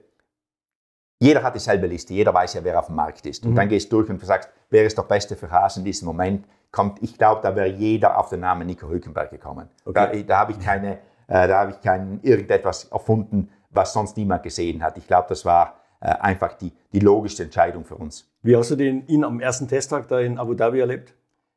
[1.20, 3.44] Jeder hat dieselbe Liste, jeder weiß ja, wer auf dem Markt ist.
[3.44, 3.56] Und mhm.
[3.56, 6.06] dann gehst du durch und du sagst, wer ist der Beste für Haas in diesem
[6.06, 6.46] Moment?
[6.72, 9.68] Kommt, ich glaube, da wäre jeder auf den Namen Nico Hülkenberg gekommen.
[9.84, 10.24] Okay.
[10.24, 14.42] Da, da habe ich keine, äh, da habe ich kein irgendetwas erfunden, was sonst niemand
[14.42, 14.98] gesehen hat.
[14.98, 18.28] Ich glaube, das war äh, einfach die, die logischste Entscheidung für uns.
[18.42, 21.14] Wie hast du den, ihn am ersten Testtag da in Abu Dhabi erlebt?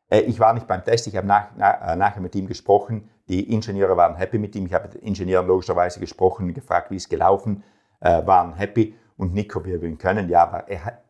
[0.10, 3.10] Äh, ich war nicht beim Test, ich habe nach, nach, äh, nachher mit ihm gesprochen.
[3.28, 4.66] Die Ingenieure waren happy mit ihm.
[4.66, 7.64] Ich habe mit den Ingenieuren logischerweise gesprochen, gefragt, wie es gelaufen,
[8.00, 8.96] äh, waren happy.
[9.18, 11.02] Und Nico, wie wir ihn können, ja, aber er,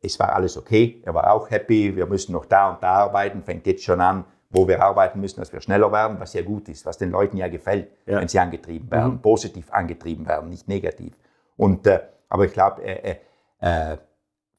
[0.00, 1.02] es war alles okay.
[1.04, 1.94] Er war auch happy.
[1.94, 3.42] Wir müssen noch da und da arbeiten.
[3.42, 6.68] Fängt jetzt schon an, wo wir arbeiten müssen, dass wir schneller werden, was ja gut
[6.68, 8.20] ist, was den Leuten ja gefällt, ja.
[8.20, 9.22] wenn sie angetrieben werden, mhm.
[9.22, 11.14] positiv angetrieben werden, nicht negativ.
[11.56, 13.16] Und, äh, aber ich glaube, äh,
[13.60, 13.96] äh,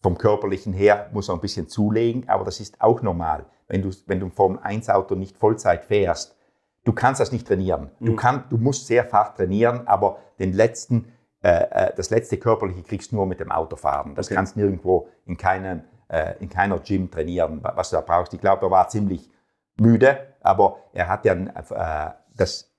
[0.02, 3.46] vom körperlichen her muss er ein bisschen zulegen, aber das ist auch normal.
[3.68, 6.36] Wenn du, wenn du ein Formel-1-Auto nicht Vollzeit fährst,
[6.86, 7.91] du kannst das nicht trainieren.
[8.00, 8.06] Mhm.
[8.06, 11.12] Du, kann, du musst sehr fach trainieren, aber den letzten,
[11.43, 14.15] äh, äh das letzte körperliche kriegst du nur mit dem Autofahren.
[14.15, 14.36] Das okay.
[14.36, 18.34] kannst du nirgendwo in, keinem, äh, in keiner Gym trainieren, was du da brauchst.
[18.34, 19.30] Ich glaube, er war ziemlich
[19.78, 22.71] müde, aber er hat ja äh, das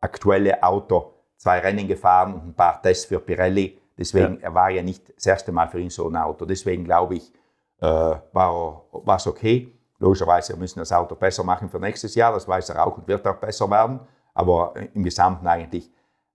[0.00, 3.78] aktuelle Auto zwei Rennen gefahren und ein paar Tests für Pirelli.
[3.96, 4.42] Deswegen, ja.
[4.42, 6.44] er war ja nicht das erste Mal für ihn so ein Auto.
[6.44, 7.32] Deswegen glaube ich,
[7.80, 9.72] äh, war es okay.
[10.02, 13.06] Logischerweise müssen wir das Auto besser machen für nächstes Jahr, das weiß er auch und
[13.06, 14.00] wird auch besser werden.
[14.34, 15.92] Aber im Gesamten eigentlich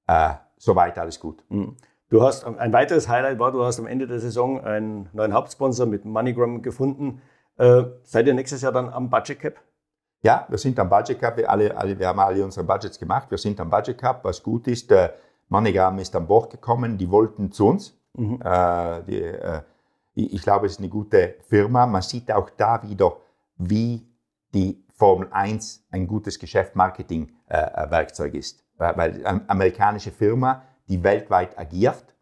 [0.08, 1.44] äh, soweit alles gut.
[1.50, 1.76] Mhm.
[2.10, 5.86] Du hast ein weiteres Highlight war, du hast am Ende der Saison einen neuen Hauptsponsor
[5.86, 7.22] mit MoneyGram gefunden.
[7.58, 9.56] Äh, seid ihr nächstes Jahr dann am Budget Cap?
[10.22, 11.36] Ja, wir sind am Budget Cap.
[11.36, 13.30] Wir, alle, alle, wir haben alle unsere Budgets gemacht.
[13.30, 14.24] Wir sind am Budget Cap.
[14.24, 15.10] Was gut ist, äh,
[15.50, 16.98] MoneyGram ist an Bord gekommen.
[16.98, 18.00] Die wollten zu uns.
[18.14, 18.40] Mhm.
[18.42, 19.62] Äh, die, äh,
[20.14, 21.86] ich glaube, es ist eine gute Firma.
[21.86, 23.18] Man sieht auch da wieder,
[23.58, 24.08] wie
[24.54, 28.64] die Formel 1 ein gutes Geschäft-Marketing-Werkzeug äh, ist.
[28.78, 32.16] Weil eine amerikanische Firma, die weltweit agiert,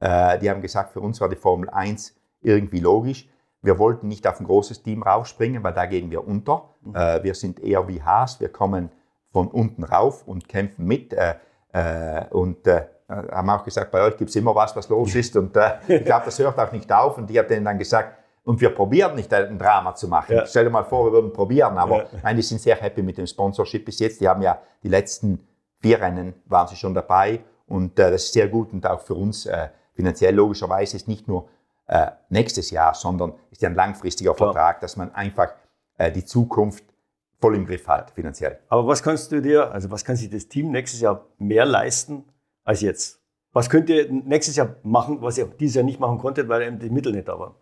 [0.00, 3.28] äh, die haben gesagt, für uns war die Formel 1 irgendwie logisch.
[3.62, 6.74] Wir wollten nicht auf ein großes Team raufspringen, weil da gehen wir unter.
[6.82, 6.94] Mhm.
[6.94, 8.90] Äh, wir sind eher wie Haas, wir kommen
[9.32, 11.12] von unten rauf und kämpfen mit.
[11.12, 11.36] Äh,
[11.72, 15.36] äh, und äh, haben auch gesagt, bei euch gibt es immer was, was los ist.
[15.36, 17.18] Und äh, ich glaube, das hört auch nicht auf.
[17.18, 20.36] Und ich habe denen dann gesagt, und wir probieren nicht ein Drama zu machen.
[20.36, 20.46] Ja.
[20.46, 22.08] Stell dir mal vor, wir würden probieren, aber ja.
[22.22, 24.20] nein, die sind sehr happy mit dem Sponsorship bis jetzt.
[24.20, 25.46] Die haben ja die letzten
[25.80, 29.14] vier Rennen waren sie schon dabei und äh, das ist sehr gut und auch für
[29.14, 31.48] uns äh, finanziell logischerweise ist nicht nur
[31.86, 34.52] äh, nächstes Jahr, sondern ist ja ein langfristiger Klar.
[34.52, 35.52] Vertrag, dass man einfach
[35.96, 36.84] äh, die Zukunft
[37.40, 38.58] voll im Griff hat finanziell.
[38.68, 42.24] Aber was kannst du dir, also was kann sich das Team nächstes Jahr mehr leisten
[42.64, 43.20] als jetzt?
[43.52, 46.78] Was könnt ihr nächstes Jahr machen, was ihr dieses Jahr nicht machen konntet, weil eben
[46.78, 47.54] die Mittel nicht da waren?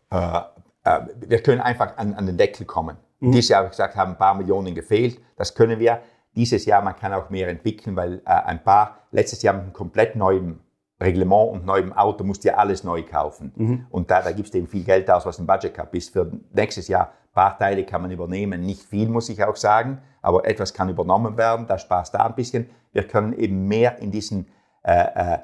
[0.85, 2.97] Äh, wir können einfach an, an den Deckel kommen.
[3.21, 3.33] Mhm.
[3.33, 5.21] Dieses Jahr, habe ich gesagt, haben ein paar Millionen gefehlt.
[5.37, 6.01] Das können wir.
[6.35, 9.73] Dieses Jahr, man kann auch mehr entwickeln, weil äh, ein paar, letztes Jahr mit einem
[9.73, 10.61] komplett neuen
[11.03, 13.53] Reglement und neuem Auto musst du ja alles neu kaufen.
[13.55, 13.87] Mhm.
[13.91, 16.13] Und da, da gibst du eben viel Geld aus, was ein Budget Cup ist.
[16.13, 18.63] Für nächstes Jahr, ein paar Teile kann man übernehmen.
[18.63, 21.67] Nicht viel, muss ich auch sagen, aber etwas kann übernommen werden.
[21.67, 22.71] Da Spaß da ein bisschen.
[22.93, 24.47] Wir können eben mehr in diesen,
[24.85, 25.39] äh, äh,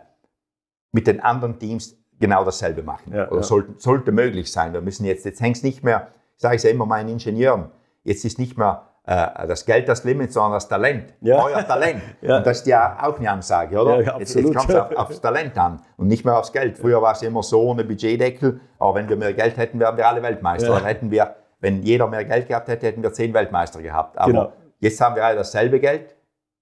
[0.92, 3.12] mit den anderen Teams genau dasselbe machen.
[3.14, 3.42] Ja, Oder ja.
[3.42, 4.72] Sollte, sollte möglich sein.
[4.72, 7.70] Wir müssen jetzt, jetzt hängt es nicht mehr, ich sage es ja immer meinen Ingenieuren,
[8.04, 11.14] jetzt ist nicht mehr äh, das Geld das Limit, sondern das Talent.
[11.22, 11.42] Ja.
[11.42, 12.02] Euer Talent.
[12.20, 12.38] ja.
[12.38, 14.02] Und das ist ja auch eine Ansage, oder?
[14.02, 16.76] Ja, jetzt, jetzt kommt es auf, aufs Talent an und nicht mehr aufs Geld.
[16.76, 20.07] Früher war es immer so ohne Budgetdeckel, aber wenn wir mehr Geld hätten, wären wir
[20.07, 20.74] alle Weltmeister.
[20.74, 24.18] Dann hätten wir, wenn jeder mehr Geld gehabt hätte, hätten wir zehn Weltmeister gehabt.
[24.18, 24.52] Aber genau.
[24.78, 26.14] jetzt haben wir alle dasselbe Geld,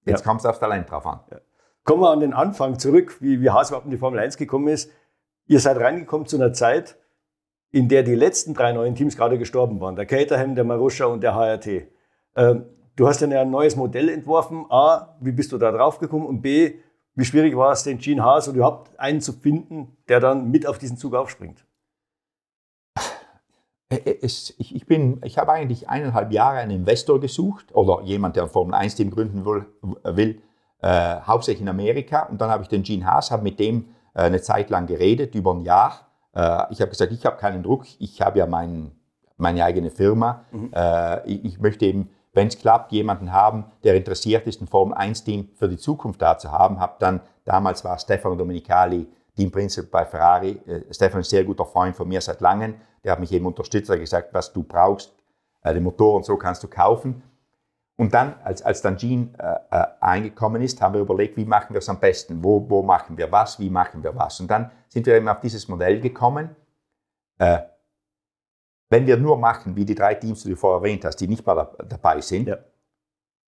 [0.04, 1.20] jetzt kommt es aufs Talent drauf an.
[1.82, 4.68] Kommen wir an den Anfang zurück, wie, wie Haas überhaupt in die Formel 1 gekommen
[4.68, 4.90] ist.
[5.46, 6.96] Ihr seid reingekommen zu einer Zeit,
[7.70, 9.96] in der die letzten drei neuen Teams gerade gestorben waren.
[9.96, 11.88] Der Caterham, der Marussia und der HRT.
[12.36, 14.66] Ähm, du hast ja ein neues Modell entworfen.
[14.70, 16.26] A, wie bist du da drauf gekommen?
[16.26, 16.74] Und B,
[17.14, 20.66] wie schwierig war es, den Gene Haas oder überhaupt einen zu finden, der dann mit
[20.66, 21.64] auf diesen Zug aufspringt?
[23.88, 28.36] Äh, äh, es, ich, ich, ich habe eigentlich eineinhalb Jahre einen Investor gesucht oder jemand,
[28.36, 29.66] der ein Formel 1-Team gründen will,
[30.02, 30.42] will
[30.82, 32.24] äh, hauptsächlich in Amerika.
[32.24, 33.88] Und dann habe ich den Gene Haas, habe mit dem
[34.22, 36.08] eine Zeit lang geredet, über ein Jahr.
[36.34, 38.92] Äh, ich habe gesagt, ich habe keinen Druck, ich habe ja mein,
[39.36, 40.44] meine eigene Firma.
[40.50, 40.70] Mhm.
[40.74, 45.48] Äh, ich, ich möchte eben wenn es klappt, jemanden haben, der interessiert ist, ein Formel-1-Team
[45.54, 46.78] für die Zukunft da zu haben.
[46.78, 50.60] Hab dann, damals war Stefano Domenicali Team Principal bei Ferrari.
[50.66, 52.74] Äh, Stefano ist ein sehr guter Freund von mir seit langem.
[53.02, 55.14] Der hat mich eben unterstützt, hat gesagt, was du brauchst,
[55.62, 57.22] äh, den Motor und so kannst du kaufen.
[57.98, 61.72] Und dann, als, als dann Gene äh, äh, eingekommen ist, haben wir überlegt, wie machen
[61.72, 62.44] wir es am besten?
[62.44, 63.58] Wo, wo machen wir was?
[63.58, 64.38] Wie machen wir was?
[64.38, 66.54] Und dann sind wir eben auf dieses Modell gekommen.
[67.38, 67.60] Äh,
[68.90, 71.44] wenn wir nur machen, wie die drei Teams, die du vorher erwähnt hast, die nicht
[71.46, 72.58] mal da, dabei sind, ja.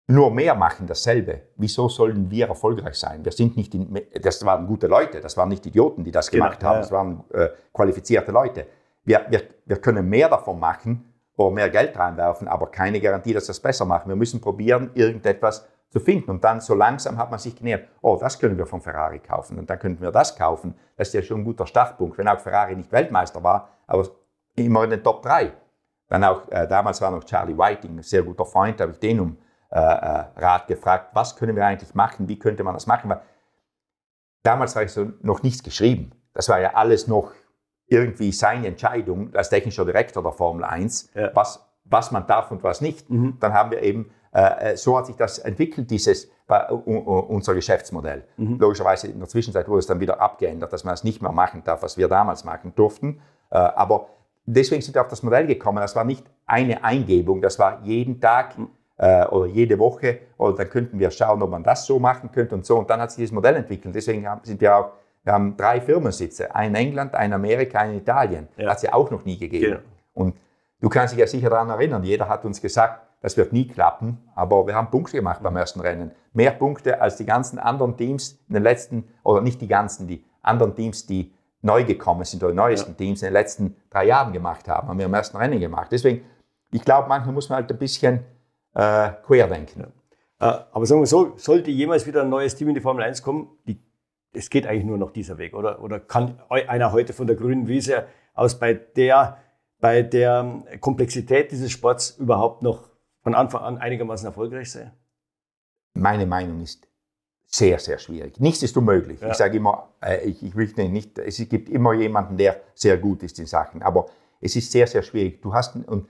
[0.07, 3.25] nur mehr machen dasselbe, wieso sollen wir erfolgreich sein?
[3.25, 6.45] Wir sind nicht in, das waren gute Leute, das waren nicht Idioten, die das genau,
[6.45, 6.81] gemacht haben, ja.
[6.81, 8.65] das waren äh, qualifizierte Leute.
[9.03, 13.47] Wir, wir, wir können mehr davon machen oder mehr Geld reinwerfen, aber keine Garantie, dass
[13.47, 14.09] wir es besser machen.
[14.09, 16.31] Wir müssen probieren, irgendetwas zu finden.
[16.31, 19.57] Und dann so langsam hat man sich genähert, oh, das können wir von Ferrari kaufen
[19.57, 20.75] und dann könnten wir das kaufen.
[20.97, 24.07] Das ist ja schon ein guter Startpunkt, wenn auch Ferrari nicht Weltmeister war, aber
[24.55, 25.53] immer in den Top 3.
[26.09, 29.19] Dann auch, äh, damals war noch Charlie Whiting, ein sehr guter Freund, habe ich den
[29.19, 29.37] um
[29.69, 33.21] äh, äh, Rat gefragt, was können wir eigentlich machen, wie könnte man das machen, weil
[34.43, 36.11] damals war ich so noch nichts geschrieben.
[36.33, 37.31] Das war ja alles noch
[37.87, 41.31] irgendwie seine Entscheidung als technischer Direktor der Formel 1, ja.
[41.33, 43.09] was, was man darf und was nicht.
[43.09, 43.37] Mhm.
[43.39, 48.23] Dann haben wir eben, äh, äh so hat sich das entwickelt, dieses, uh, unser Geschäftsmodell.
[48.37, 48.57] Mhm.
[48.59, 51.63] Logischerweise in der Zwischenzeit wurde es dann wieder abgeändert, dass man es nicht mehr machen
[51.63, 53.19] darf, was wir damals machen durften.
[53.49, 54.09] Äh, aber
[54.45, 55.79] deswegen sind wir auf das Modell gekommen.
[55.79, 58.55] Das war nicht eine Eingebung, das war jeden Tag
[58.97, 60.19] äh, oder jede Woche.
[60.37, 62.77] Oder dann könnten wir schauen, ob man das so machen könnte und so.
[62.77, 63.93] Und dann hat sich dieses Modell entwickelt.
[63.95, 64.91] Deswegen sind wir auch,
[65.27, 66.55] wir haben drei Firmensitze.
[66.55, 68.47] Einen in England, einen in Amerika, einen in Italien.
[68.55, 68.69] Ja.
[68.69, 69.65] Hat es ja auch noch nie gegeben.
[69.65, 69.79] Genau.
[70.13, 70.37] Und
[70.79, 74.19] du kannst dich ja sicher daran erinnern, jeder hat uns gesagt, das wird nie klappen,
[74.35, 76.11] aber wir haben Punkte gemacht beim ersten Rennen.
[76.31, 80.23] Mehr Punkte als die ganzen anderen Teams in den letzten, oder nicht die ganzen, die
[80.41, 82.97] anderen Teams, die neu gekommen sind oder neuesten ja.
[82.97, 85.89] Teams in den letzten drei Jahren gemacht haben, haben wir im ersten Rennen gemacht.
[85.91, 86.23] Deswegen,
[86.71, 88.23] ich glaube, manchmal muss man halt ein bisschen
[88.75, 89.87] äh, querdenken.
[90.39, 90.59] Ja.
[90.59, 93.21] Äh, aber sagen wir so, sollte jemals wieder ein neues Team in die Formel 1
[93.21, 93.81] kommen, die,
[94.37, 95.81] es geht eigentlich nur noch dieser Weg, oder?
[95.81, 99.37] Oder kann einer heute von der grünen Wiese aus bei der,
[99.79, 102.89] bei der Komplexität dieses Sports überhaupt noch
[103.21, 104.91] von Anfang an einigermaßen erfolgreich sein?
[105.93, 106.87] Meine Meinung ist,
[107.49, 108.39] sehr, sehr schwierig.
[108.39, 109.21] Nichts ist unmöglich.
[109.21, 109.31] Ja.
[109.31, 113.23] Ich sage immer, äh, ich, ich will nicht, es gibt immer jemanden, der sehr gut
[113.23, 114.07] ist in Sachen, aber
[114.41, 115.41] es ist sehr, sehr schwierig.
[115.41, 116.09] Du hast, und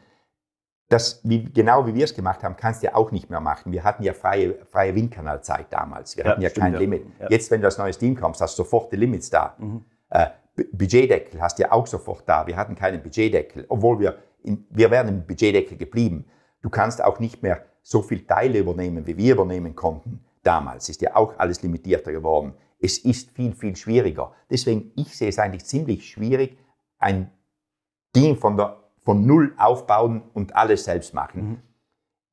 [0.89, 3.71] das, wie, genau wie wir es gemacht haben, kannst du ja auch nicht mehr machen.
[3.71, 6.15] Wir hatten ja freie, freie Windkanalzeit damals.
[6.15, 6.79] Wir ja, hatten ja stimmt, kein ja.
[6.79, 7.05] Limit.
[7.19, 7.27] Ja.
[7.29, 9.55] Jetzt, wenn du als neues Team kommst, hast du sofort die Limits da.
[9.57, 9.83] Mhm.
[10.09, 10.27] Äh,
[10.71, 12.47] Budgetdeckel hast du ja auch sofort da.
[12.47, 16.25] Wir hatten keinen Budgetdeckel, obwohl wir, in, wir wären im Budgetdeckel geblieben.
[16.61, 20.25] Du kannst auch nicht mehr so viele Teile übernehmen, wie wir übernehmen konnten.
[20.43, 22.53] Damals ist ja auch alles limitierter geworden.
[22.79, 24.33] Es ist viel, viel schwieriger.
[24.49, 26.57] Deswegen, ich sehe es eigentlich ziemlich schwierig,
[26.97, 27.31] ein
[28.13, 31.41] Team von, der, von Null aufbauen und alles selbst machen.
[31.41, 31.57] Mhm.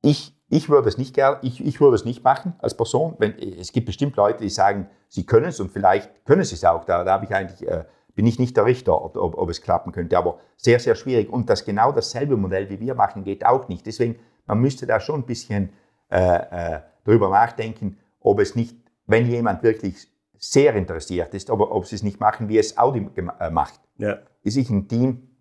[0.01, 3.15] Ich, ich würde es nicht gern, ich, ich würde es nicht machen als Person.
[3.17, 6.65] Wenn, es gibt bestimmt Leute, die sagen, sie können es und vielleicht können sie es
[6.65, 6.83] auch.
[6.83, 9.61] Da, da habe ich eigentlich, äh, bin ich nicht der Richter, ob, ob, ob, es
[9.61, 11.31] klappen könnte, aber sehr, sehr schwierig.
[11.31, 13.85] Und das genau dasselbe Modell, wie wir machen, geht auch nicht.
[13.85, 15.69] Deswegen, man müsste da schon ein bisschen
[16.11, 18.75] äh, äh, drüber nachdenken, ob es nicht,
[19.07, 23.07] wenn jemand wirklich sehr interessiert ist, ob, ob sie es nicht machen, wie es Audi
[23.39, 23.79] äh, macht.
[23.97, 24.17] Ja.
[24.43, 25.34] Sich ein Team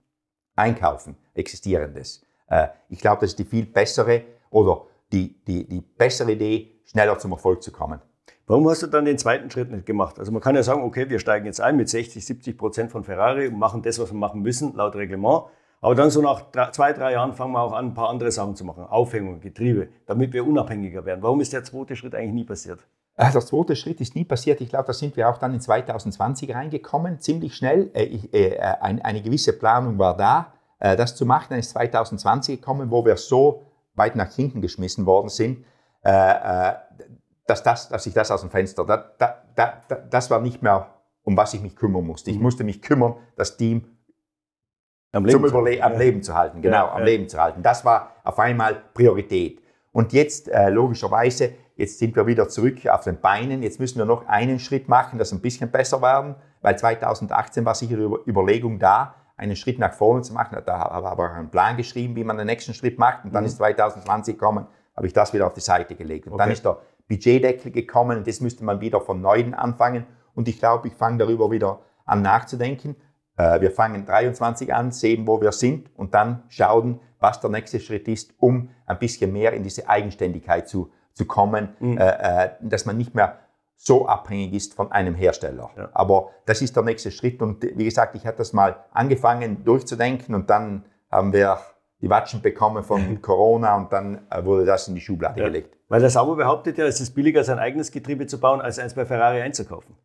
[0.56, 2.24] einkaufen, existierendes.
[2.48, 7.18] Äh, ich glaube, das ist die viel bessere oder die, die, die bessere Idee, schneller
[7.18, 8.00] zum Erfolg zu kommen.
[8.46, 10.18] Warum hast du dann den zweiten Schritt nicht gemacht?
[10.18, 13.02] Also man kann ja sagen, okay, wir steigen jetzt ein mit 60, 70 Prozent von
[13.02, 15.44] Ferrari und machen das, was wir machen müssen, laut Reglement.
[15.80, 18.30] Aber dann so nach drei, zwei, drei Jahren fangen wir auch an, ein paar andere
[18.32, 18.84] Sachen zu machen.
[18.84, 21.22] Aufhängung, Getriebe, damit wir unabhängiger werden.
[21.22, 22.80] Warum ist der zweite Schritt eigentlich nie passiert?
[23.16, 24.60] Äh, der zweite Schritt ist nie passiert.
[24.60, 27.90] Ich glaube, da sind wir auch dann in 2020 reingekommen, ziemlich schnell.
[27.94, 31.46] Äh, äh, eine gewisse Planung war da, das zu machen.
[31.50, 33.62] Dann ist 2020 gekommen, wo wir so
[33.94, 35.64] weit nach hinten geschmissen worden sind,
[36.02, 40.90] dass, das, dass ich das aus dem Fenster, da, da, da, das war nicht mehr,
[41.22, 42.30] um was ich mich kümmern musste.
[42.30, 42.42] Ich mhm.
[42.42, 43.96] musste mich kümmern, das Team
[45.12, 46.60] am Leben, zum Überle am Leben zu halten.
[46.60, 47.04] Genau, ja, am ja.
[47.04, 47.62] Leben zu halten.
[47.62, 49.62] Das war auf einmal Priorität.
[49.92, 53.62] Und jetzt, logischerweise, Jetzt sind wir wieder zurück auf den Beinen.
[53.62, 57.74] Jetzt müssen wir noch einen Schritt machen, das ein bisschen besser werden, weil 2018 war
[57.74, 60.56] sicher die Überlegung da, einen Schritt nach vorne zu machen.
[60.64, 63.24] Da habe ich aber einen Plan geschrieben, wie man den nächsten Schritt macht.
[63.24, 63.48] Und dann mhm.
[63.48, 66.26] ist 2020 gekommen, habe ich das wieder auf die Seite gelegt.
[66.26, 66.42] Und okay.
[66.42, 70.06] dann ist der Budgetdeckel gekommen und das müsste man wieder von Neuem anfangen.
[70.34, 72.96] Und ich glaube, ich fange darüber wieder an nachzudenken.
[73.36, 77.80] Äh, wir fangen 23 an, sehen, wo wir sind und dann schauen, was der nächste
[77.80, 81.98] Schritt ist, um ein bisschen mehr in diese Eigenständigkeit zu zu kommen, mhm.
[81.98, 83.38] äh, äh, dass man nicht mehr
[83.76, 85.70] so abhängig ist von einem Hersteller.
[85.76, 85.88] Ja.
[85.92, 90.34] Aber das ist der nächste Schritt und wie gesagt, ich hatte das mal angefangen durchzudenken
[90.34, 91.58] und dann haben wir
[92.00, 95.46] die Watschen bekommen von Corona und dann äh, wurde das in die Schublade ja.
[95.46, 95.76] gelegt.
[95.88, 98.94] Weil der Sauber behauptet ja, es ist billiger, sein eigenes Getriebe zu bauen, als eins
[98.94, 99.96] bei Ferrari einzukaufen.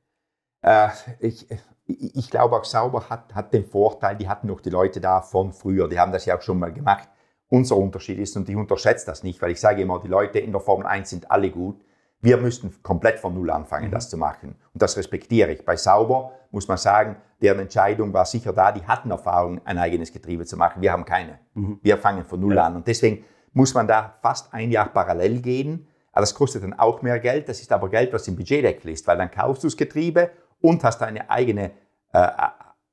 [0.61, 1.47] Äh, ich,
[1.85, 5.53] ich glaube auch Sauber hat, hat den Vorteil, die hatten noch die Leute da von
[5.53, 7.09] früher, die haben das ja auch schon mal gemacht
[7.49, 10.51] unser Unterschied ist, und ich unterschätze das nicht, weil ich sage immer, die Leute in
[10.51, 11.81] der Formel 1 sind alle gut.
[12.21, 13.91] Wir müssten komplett von Null anfangen, mhm.
[13.91, 14.55] das zu machen.
[14.73, 15.65] Und das respektiere ich.
[15.65, 20.11] Bei Sauber muss man sagen, deren Entscheidung war sicher da, die hatten Erfahrung, ein eigenes
[20.11, 20.81] Getriebe zu machen.
[20.81, 21.39] Wir haben keine.
[21.53, 21.79] Mhm.
[21.81, 22.65] Wir fangen von Null ja.
[22.65, 22.75] an.
[22.75, 25.87] Und deswegen muss man da fast ein Jahr parallel gehen.
[26.11, 27.47] Aber das kostet dann auch mehr Geld.
[27.47, 30.83] Das ist aber Geld, was im Budgetdeckel ist, weil dann kaufst du das Getriebe und
[30.83, 31.71] hast eine eigene
[32.11, 32.27] äh,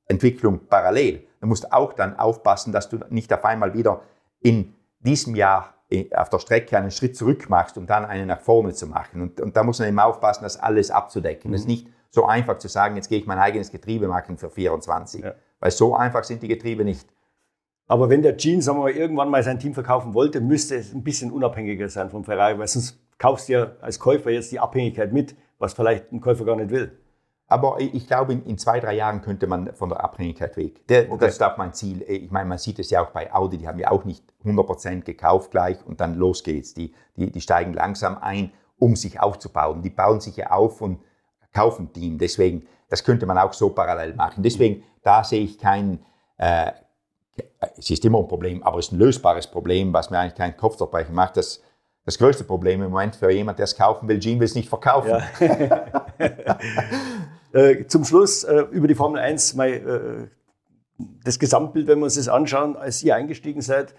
[0.06, 1.26] Entwicklung parallel.
[1.40, 4.02] Du musst auch dann aufpassen, dass du nicht auf einmal wieder
[4.46, 8.40] in diesem Jahr äh, auf der Strecke einen Schritt zurück machst, um dann einen nach
[8.40, 9.20] vorne zu machen.
[9.20, 11.52] Und, und da muss man eben aufpassen, das alles abzudecken.
[11.52, 11.70] Es mhm.
[11.70, 15.24] ist nicht so einfach zu sagen, jetzt gehe ich mein eigenes Getriebe machen für 24.
[15.24, 15.34] Ja.
[15.58, 17.08] Weil so einfach sind die Getriebe nicht.
[17.88, 20.94] Aber wenn der Gene sagen wir mal, irgendwann mal sein Team verkaufen wollte, müsste es
[20.94, 24.60] ein bisschen unabhängiger sein vom Ferrari, weil sonst kaufst du ja als Käufer jetzt die
[24.60, 26.96] Abhängigkeit mit, was vielleicht ein Käufer gar nicht will.
[27.48, 30.86] Aber ich glaube, in, zwei, drei Jahren könnte man von der Abhängigkeit weg.
[30.88, 31.26] Der, okay.
[31.26, 32.02] Das ist auch mein Ziel.
[32.02, 35.02] Ich meine, man sieht es ja auch bei Audi, die haben ja auch nicht 100%
[35.02, 36.74] gekauft gleich und dann los geht's.
[36.74, 39.82] Die, die, die steigen langsam ein, um sich aufzubauen.
[39.82, 41.00] Die bauen sich ja auf und
[41.52, 42.18] kaufen Team.
[42.18, 44.42] Deswegen, das könnte man auch so parallel machen.
[44.42, 46.04] Deswegen, da sehe ich kein,
[46.38, 46.72] äh,
[47.76, 50.56] es ist immer ein Problem, aber es ist ein lösbares Problem, was mir eigentlich keinen
[50.56, 51.36] Kopfzerbrechen macht.
[51.36, 51.62] Das,
[52.06, 54.68] das größte Problem im Moment für jemand, der es kaufen will, Gene will es nicht
[54.68, 55.10] verkaufen.
[55.10, 56.58] Ja.
[57.52, 60.26] Äh, zum Schluss äh, über die Formel 1, mein, äh,
[61.24, 63.94] das Gesamtbild, wenn wir uns das anschauen, als ihr eingestiegen seid,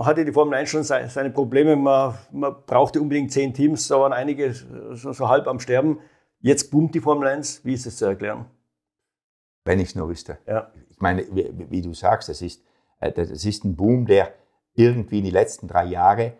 [0.00, 1.76] hatte die Formel 1 schon seine Probleme.
[1.76, 4.54] Man, man brauchte unbedingt zehn Teams, da waren einige
[4.92, 5.98] so, so, halb am Sterben.
[6.40, 7.66] Jetzt boomt die Formel 1.
[7.66, 8.46] Wie ist das zu erklären?
[9.66, 10.38] Wenn ich es nur wüsste.
[10.46, 10.70] Ja.
[10.88, 12.62] Ich meine, wie, wie, du sagst, das ist,
[12.98, 14.32] das ist ein Boom, der
[14.72, 16.32] irgendwie in die letzten drei Jahre,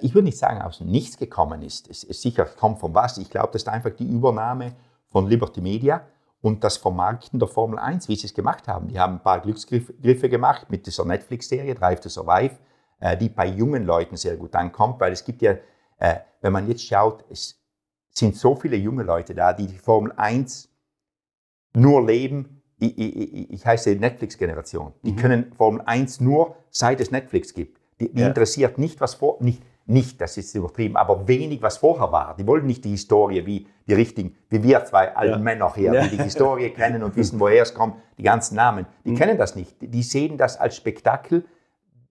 [0.00, 1.90] ich würde nicht sagen, aus Nichts gekommen ist.
[1.90, 3.18] Es ist sicher, kommt von was.
[3.18, 4.74] Ich glaube, das ist einfach die Übernahme
[5.08, 6.06] von Liberty Media
[6.40, 8.88] und das Vermarkten der Formel 1, wie sie es gemacht haben.
[8.88, 12.56] Die haben ein paar Glücksgriffe gemacht mit dieser Netflix-Serie Drive to Survive,
[13.00, 15.56] äh, die bei jungen Leuten sehr gut ankommt, weil es gibt ja,
[15.98, 17.60] äh, wenn man jetzt schaut, es
[18.10, 20.68] sind so viele junge Leute da, die die Formel 1
[21.74, 22.62] nur leben.
[22.78, 24.92] Ich, ich, ich heiße Netflix-Generation.
[25.02, 25.16] Die mhm.
[25.16, 27.80] können Formel 1 nur, seit es Netflix gibt.
[28.00, 28.28] Die, die ja.
[28.28, 32.34] interessiert nicht, was vor, nicht, nicht, das ist übertrieben, aber wenig, was vorher war.
[32.36, 35.38] Die wollen nicht die Historie wie die richtigen, wie wir zwei alten ja.
[35.38, 36.02] Männer hier, ja.
[36.04, 38.86] die die Historie kennen und wissen, woher es kommt, die ganzen Namen.
[39.04, 39.16] Die mhm.
[39.16, 39.76] kennen das nicht.
[39.80, 41.44] Die sehen das als Spektakel,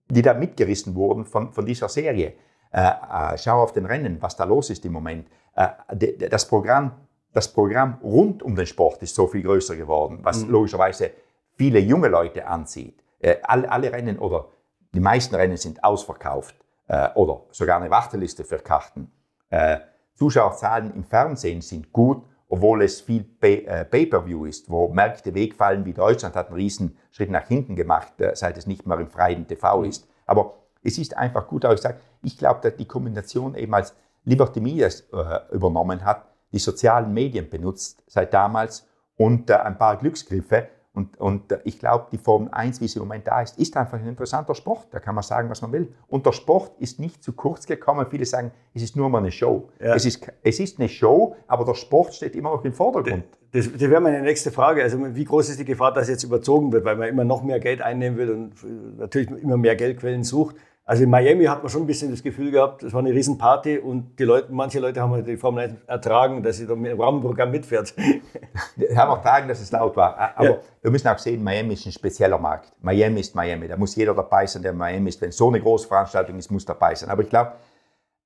[0.08, 2.34] die da mitgerissen wurden von, von dieser Serie.
[2.70, 5.26] Äh, äh, schau auf den Rennen, was da los ist im Moment.
[5.56, 6.92] Äh, das, Programm,
[7.32, 10.50] das Programm rund um den Sport ist so viel größer geworden, was mhm.
[10.50, 11.10] logischerweise
[11.56, 13.02] viele junge Leute anzieht.
[13.18, 14.46] Äh, alle, alle Rennen oder
[14.92, 16.54] die meisten Rennen sind ausverkauft
[16.88, 19.10] äh, oder sogar eine Warteliste für Karten.
[19.50, 19.78] Äh,
[20.14, 25.92] Zuschauerzahlen im Fernsehen sind gut, obwohl es viel äh, Pay-per-View ist, wo Märkte wegfallen wie
[25.92, 29.46] Deutschland hat einen riesen Schritt nach hinten gemacht, äh, seit es nicht mehr im freien
[29.46, 29.84] TV mhm.
[29.86, 30.08] ist.
[30.26, 33.94] Aber es ist einfach gut, aber ich sage, ich glaube, dass die Kombination eben als
[34.24, 39.96] Liberty Media äh, übernommen hat, die sozialen Medien benutzt seit damals und äh, ein paar
[39.96, 43.76] Glücksgriffe und, und ich glaube, die Formel 1, wie sie im Moment da ist, ist
[43.76, 44.86] einfach ein interessanter Sport.
[44.92, 45.92] Da kann man sagen, was man will.
[46.06, 48.06] Und der Sport ist nicht zu kurz gekommen.
[48.08, 49.68] Viele sagen, es ist nur mal eine Show.
[49.80, 49.96] Ja.
[49.96, 53.24] Es, ist, es ist eine Show, aber der Sport steht immer noch im Vordergrund.
[53.50, 54.84] Das, das wäre meine nächste Frage.
[54.84, 57.58] Also wie groß ist die Gefahr, dass jetzt überzogen wird, weil man immer noch mehr
[57.58, 60.54] Geld einnehmen will und natürlich immer mehr Geldquellen sucht?
[60.86, 63.78] Also in Miami hat man schon ein bisschen das Gefühl gehabt, es war eine Riesenparty
[63.78, 67.00] und die Leute, manche Leute haben halt die Formel 1 ertragen, dass sie da im
[67.00, 67.94] Rahmenprogramm mitfährt.
[68.76, 70.18] Die haben ertragen, dass es laut war.
[70.36, 70.58] Aber ja.
[70.82, 72.74] wir müssen auch sehen, Miami ist ein spezieller Markt.
[72.82, 73.66] Miami ist Miami.
[73.66, 75.22] Da muss jeder dabei sein, der Miami ist.
[75.22, 77.08] Wenn so eine große Veranstaltung ist, muss dabei sein.
[77.08, 77.52] Aber ich glaube,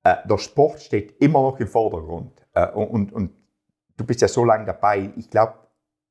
[0.02, 2.44] äh, der Sport steht immer noch im Vordergrund.
[2.54, 3.30] Äh, und, und
[3.96, 5.10] du bist ja so lange dabei.
[5.16, 5.54] Ich glaube,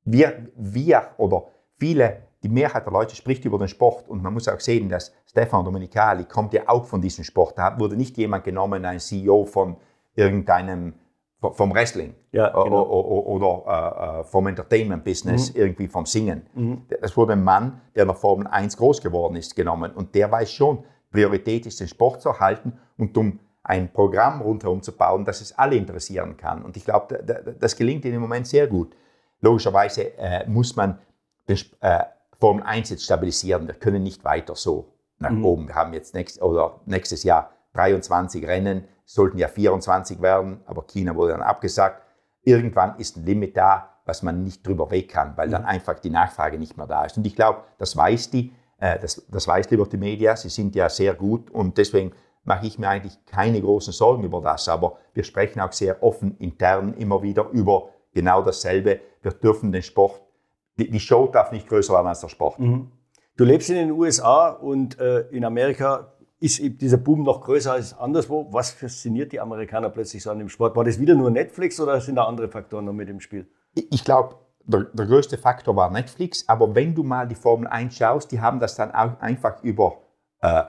[0.05, 4.47] wir, wir oder viele die Mehrheit der Leute spricht über den Sport und man muss
[4.47, 7.57] auch sehen, dass Stefan Domenicali kommt ja auch von diesem Sport.
[7.57, 9.77] Da wurde nicht jemand genommen, ein CEO von
[10.15, 10.93] irgendeinem
[11.39, 12.83] vom Wrestling ja, genau.
[12.87, 15.59] oder, äh, vom Entertainment-Business, mhm.
[15.59, 16.47] irgendwie vom Singen.
[16.55, 16.81] Mhm.
[17.01, 19.91] Das wurde ein Mann, der in der Formel 1 groß geworden ist, genommen.
[19.91, 24.81] Und der weiß schon, Priorität ist, den Sport zu erhalten und um ein Programm rundherum
[24.81, 26.63] zu bauen, das es alle interessieren kann.
[26.63, 27.23] Und ich glaube,
[27.59, 28.95] das gelingt ihnen im Moment sehr gut.
[29.41, 30.97] Logischerweise äh, muss man
[31.47, 32.03] den, äh,
[32.39, 33.67] Formel 1 jetzt stabilisieren.
[33.67, 35.45] Wir können nicht weiter so nach mhm.
[35.45, 35.67] oben.
[35.67, 41.15] Wir haben jetzt nächst, oder nächstes Jahr 23 Rennen, sollten ja 24 werden, aber China
[41.15, 42.03] wurde dann abgesagt.
[42.43, 45.51] Irgendwann ist ein Limit da, was man nicht drüber weg kann, weil mhm.
[45.51, 47.17] dann einfach die Nachfrage nicht mehr da ist.
[47.17, 50.89] Und ich glaube, das weiß die, äh, das, das weiß Liberty Media, sie sind ja
[50.89, 52.11] sehr gut und deswegen
[52.43, 54.69] mache ich mir eigentlich keine großen Sorgen über das.
[54.69, 59.01] Aber wir sprechen auch sehr offen intern immer wieder über genau dasselbe.
[59.21, 60.21] Wir dürfen den Sport
[60.77, 62.59] die, die Show darf nicht größer werden als der Sport.
[62.59, 62.91] Mhm.
[63.35, 67.97] Du lebst in den USA und äh, in Amerika ist dieser Boom noch größer als
[67.97, 68.47] anderswo.
[68.51, 70.75] Was fasziniert die Amerikaner plötzlich so an dem Sport?
[70.75, 73.47] War das wieder nur Netflix oder sind da andere Faktoren noch mit im Spiel?
[73.73, 77.95] Ich glaube, der, der, größte Faktor war Netflix, aber wenn du mal die Formel 1
[77.95, 80.01] schaust, die haben das dann auch einfach über
[80.41, 80.63] äh,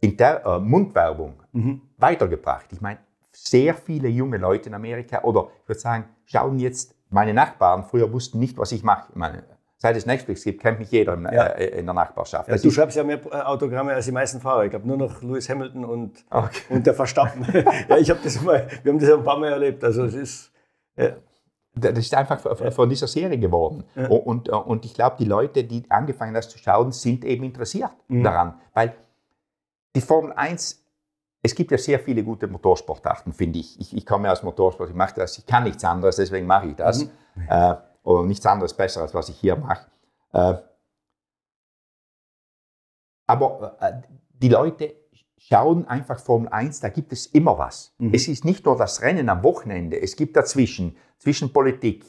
[0.00, 1.82] Inter äh, Mundwerbung mhm.
[1.98, 2.66] weitergebracht.
[2.72, 3.00] Ich meine,
[3.32, 8.12] sehr viele junge Leute in Amerika, oder ich würde sagen, schauen jetzt meine Nachbarn früher
[8.12, 9.12] wussten nicht, was ich mache.
[9.14, 9.44] Meine,
[9.78, 11.46] seit es Netflix gibt, kennt mich jeder in, ja.
[11.46, 12.48] äh, in der Nachbarschaft.
[12.48, 14.64] Ja, du schreibst ja mehr äh, Autogramme als die meisten Fahrer.
[14.64, 16.62] Ich glaube nur noch Lewis Hamilton und, okay.
[16.70, 17.46] und der Verstappen.
[17.88, 19.84] ja, ich habe das mal, wir haben das ein paar Mal erlebt.
[19.84, 20.52] Also es ist.
[20.96, 21.10] Ja.
[21.74, 23.84] Das ist einfach von dieser Serie geworden.
[23.94, 24.06] Ja.
[24.08, 27.92] Und, und ich glaube, die Leute, die angefangen haben, das zu schauen, sind eben interessiert
[28.08, 28.22] mhm.
[28.22, 28.60] daran.
[28.74, 28.92] Weil
[29.96, 30.81] die Formel 1
[31.42, 33.78] es gibt ja sehr viele gute Motorsportarten, finde ich.
[33.80, 33.96] ich.
[33.96, 34.06] ich.
[34.06, 37.04] komme aus Motorsport, ich mache das, ich kann nichts anderes, deswegen mache ich das.
[37.04, 37.10] Mhm.
[37.48, 37.74] Äh,
[38.04, 39.86] oder nichts anderes besser, als was ich hier mache.
[40.32, 40.54] Äh,
[43.26, 43.92] aber äh,
[44.30, 44.94] die Leute
[45.36, 47.94] schauen einfach Formel 1, da gibt es immer was.
[47.98, 48.14] Mhm.
[48.14, 52.04] Es ist nicht nur das Rennen am Wochenende, es gibt dazwischen, zwischen Politik,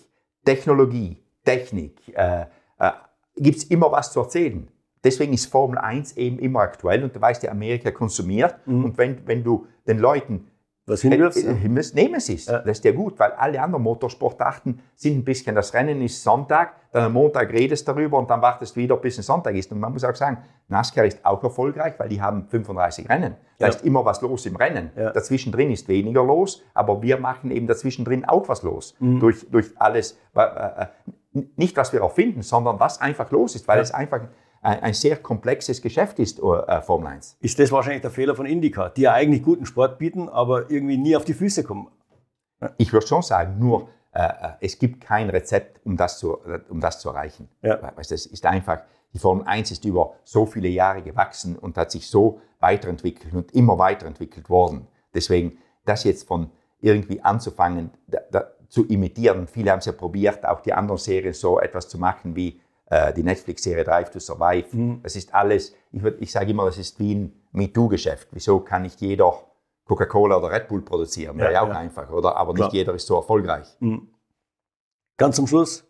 [0.46, 2.46] Technologie, Technik, äh,
[2.78, 2.92] äh,
[3.38, 4.70] gibt es immer was zu erzählen.
[5.04, 8.56] Deswegen ist Formel 1 eben immer aktuell und du weißt ja, Amerika konsumiert.
[8.66, 8.86] Mhm.
[8.86, 10.48] Und wenn, wenn du den Leuten
[10.86, 11.54] was hinwirfst, äh,
[11.96, 12.48] nehmen sie es.
[12.48, 12.60] Ja.
[12.60, 16.76] Das ist ja gut, weil alle anderen Motorsportarten sind ein bisschen, das Rennen ist Sonntag,
[16.92, 19.72] dann am Montag redest du darüber und dann wartest du wieder, bis es Sonntag ist.
[19.72, 23.36] Und man muss auch sagen, NASCAR ist auch erfolgreich, weil die haben 35 Rennen.
[23.60, 23.74] Da ja.
[23.74, 24.92] ist immer was los im Rennen.
[24.98, 25.12] Ja.
[25.12, 28.96] Dazwischen drin ist weniger los, aber wir machen eben dazwischen drin auch was los.
[29.00, 29.22] Mhm.
[29.22, 30.88] Durch, durch alles, äh, äh,
[31.56, 34.22] nicht was wir erfinden, sondern was einfach los ist, weil es einfach
[34.64, 37.38] ein, sehr komplexes Geschäft ist, äh, Formel 1.
[37.42, 40.98] Ist das wahrscheinlich der Fehler von Indica, die ja eigentlich guten Sport bieten, aber irgendwie
[40.98, 41.88] nie auf die Füße kommen?
[42.78, 46.38] Ich würde schon sagen, nur äh, äh, es gibt kein Rezept, um das zu,
[46.70, 47.50] um das zu erreichen.
[47.62, 47.76] Ja.
[47.96, 48.82] Das ist einfach,
[49.14, 53.54] die Formel 1 ist über so viele Jahre gewachsen und hat sich so weiterentwickelt und
[53.54, 54.88] immer weiterentwickelt worden.
[55.14, 56.50] Deswegen, das jetzt von
[56.80, 61.34] irgendwie anzufangen, da, da, zu imitieren, viele haben es ja probiert, auch die anderen Serien
[61.34, 62.60] so etwas zu machen wie
[62.94, 64.68] äh, die Netflix-Serie Drive to Survive.
[64.72, 65.00] Mhm.
[65.02, 68.28] Das ist alles, ich, ich sage immer, das ist wie ein MeToo-Geschäft.
[68.32, 69.34] Wieso kann nicht jeder
[69.86, 71.38] Coca-Cola oder Red Bull produzieren?
[71.38, 71.80] Wäre ja, ja auch ja.
[71.80, 72.36] einfach, oder?
[72.36, 72.68] Aber Klar.
[72.68, 73.68] nicht jeder ist so erfolgreich.
[73.80, 74.10] Mhm.
[75.18, 75.86] Ganz zum Schluss,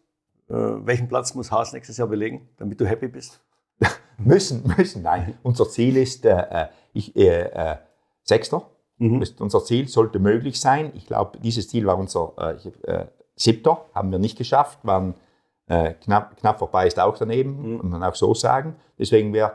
[0.50, 3.42] äh, welchen Platz muss Haas nächstes Jahr belegen, damit du happy bist?
[4.18, 5.38] müssen, müssen, nein.
[5.44, 7.78] Unser Ziel ist äh, äh ich, äh, äh,
[8.24, 8.70] Sechster.
[8.98, 9.24] Mhm.
[9.40, 10.92] Unser Ziel sollte möglich sein.
[10.96, 12.34] Ich glaube, dieses Ziel war unser
[13.36, 15.16] Siebter, haben wir nicht geschafft, waren
[15.68, 17.80] knapp, knapp vorbei, ist auch daneben, mhm.
[17.80, 18.76] kann man auch so sagen.
[18.98, 19.54] Deswegen wäre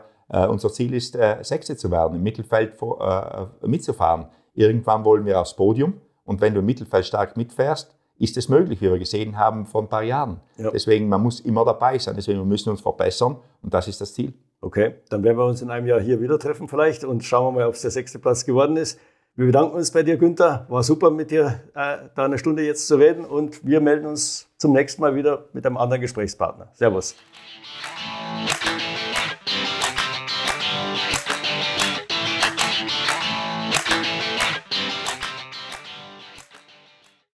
[0.49, 4.27] unser Ziel ist, Sechste zu werden, im Mittelfeld vor, mitzufahren.
[4.53, 8.81] Irgendwann wollen wir aufs Podium und wenn du im Mittelfeld stark mitfährst, ist es möglich,
[8.81, 10.41] wie wir gesehen haben vor ein paar Jahren.
[10.57, 10.71] Ja.
[10.71, 12.15] Deswegen, man muss immer dabei sein.
[12.15, 14.33] Deswegen, wir müssen uns verbessern und das ist das Ziel.
[14.61, 17.61] Okay, dann werden wir uns in einem Jahr hier wieder treffen vielleicht und schauen wir
[17.61, 18.99] mal, ob es der sechste Platz geworden ist.
[19.39, 20.65] Wir bedanken uns bei dir, Günther.
[20.67, 24.49] War super, mit dir äh, da eine Stunde jetzt zu reden und wir melden uns
[24.57, 26.67] zum nächsten Mal wieder mit einem anderen Gesprächspartner.
[26.73, 27.15] Servus.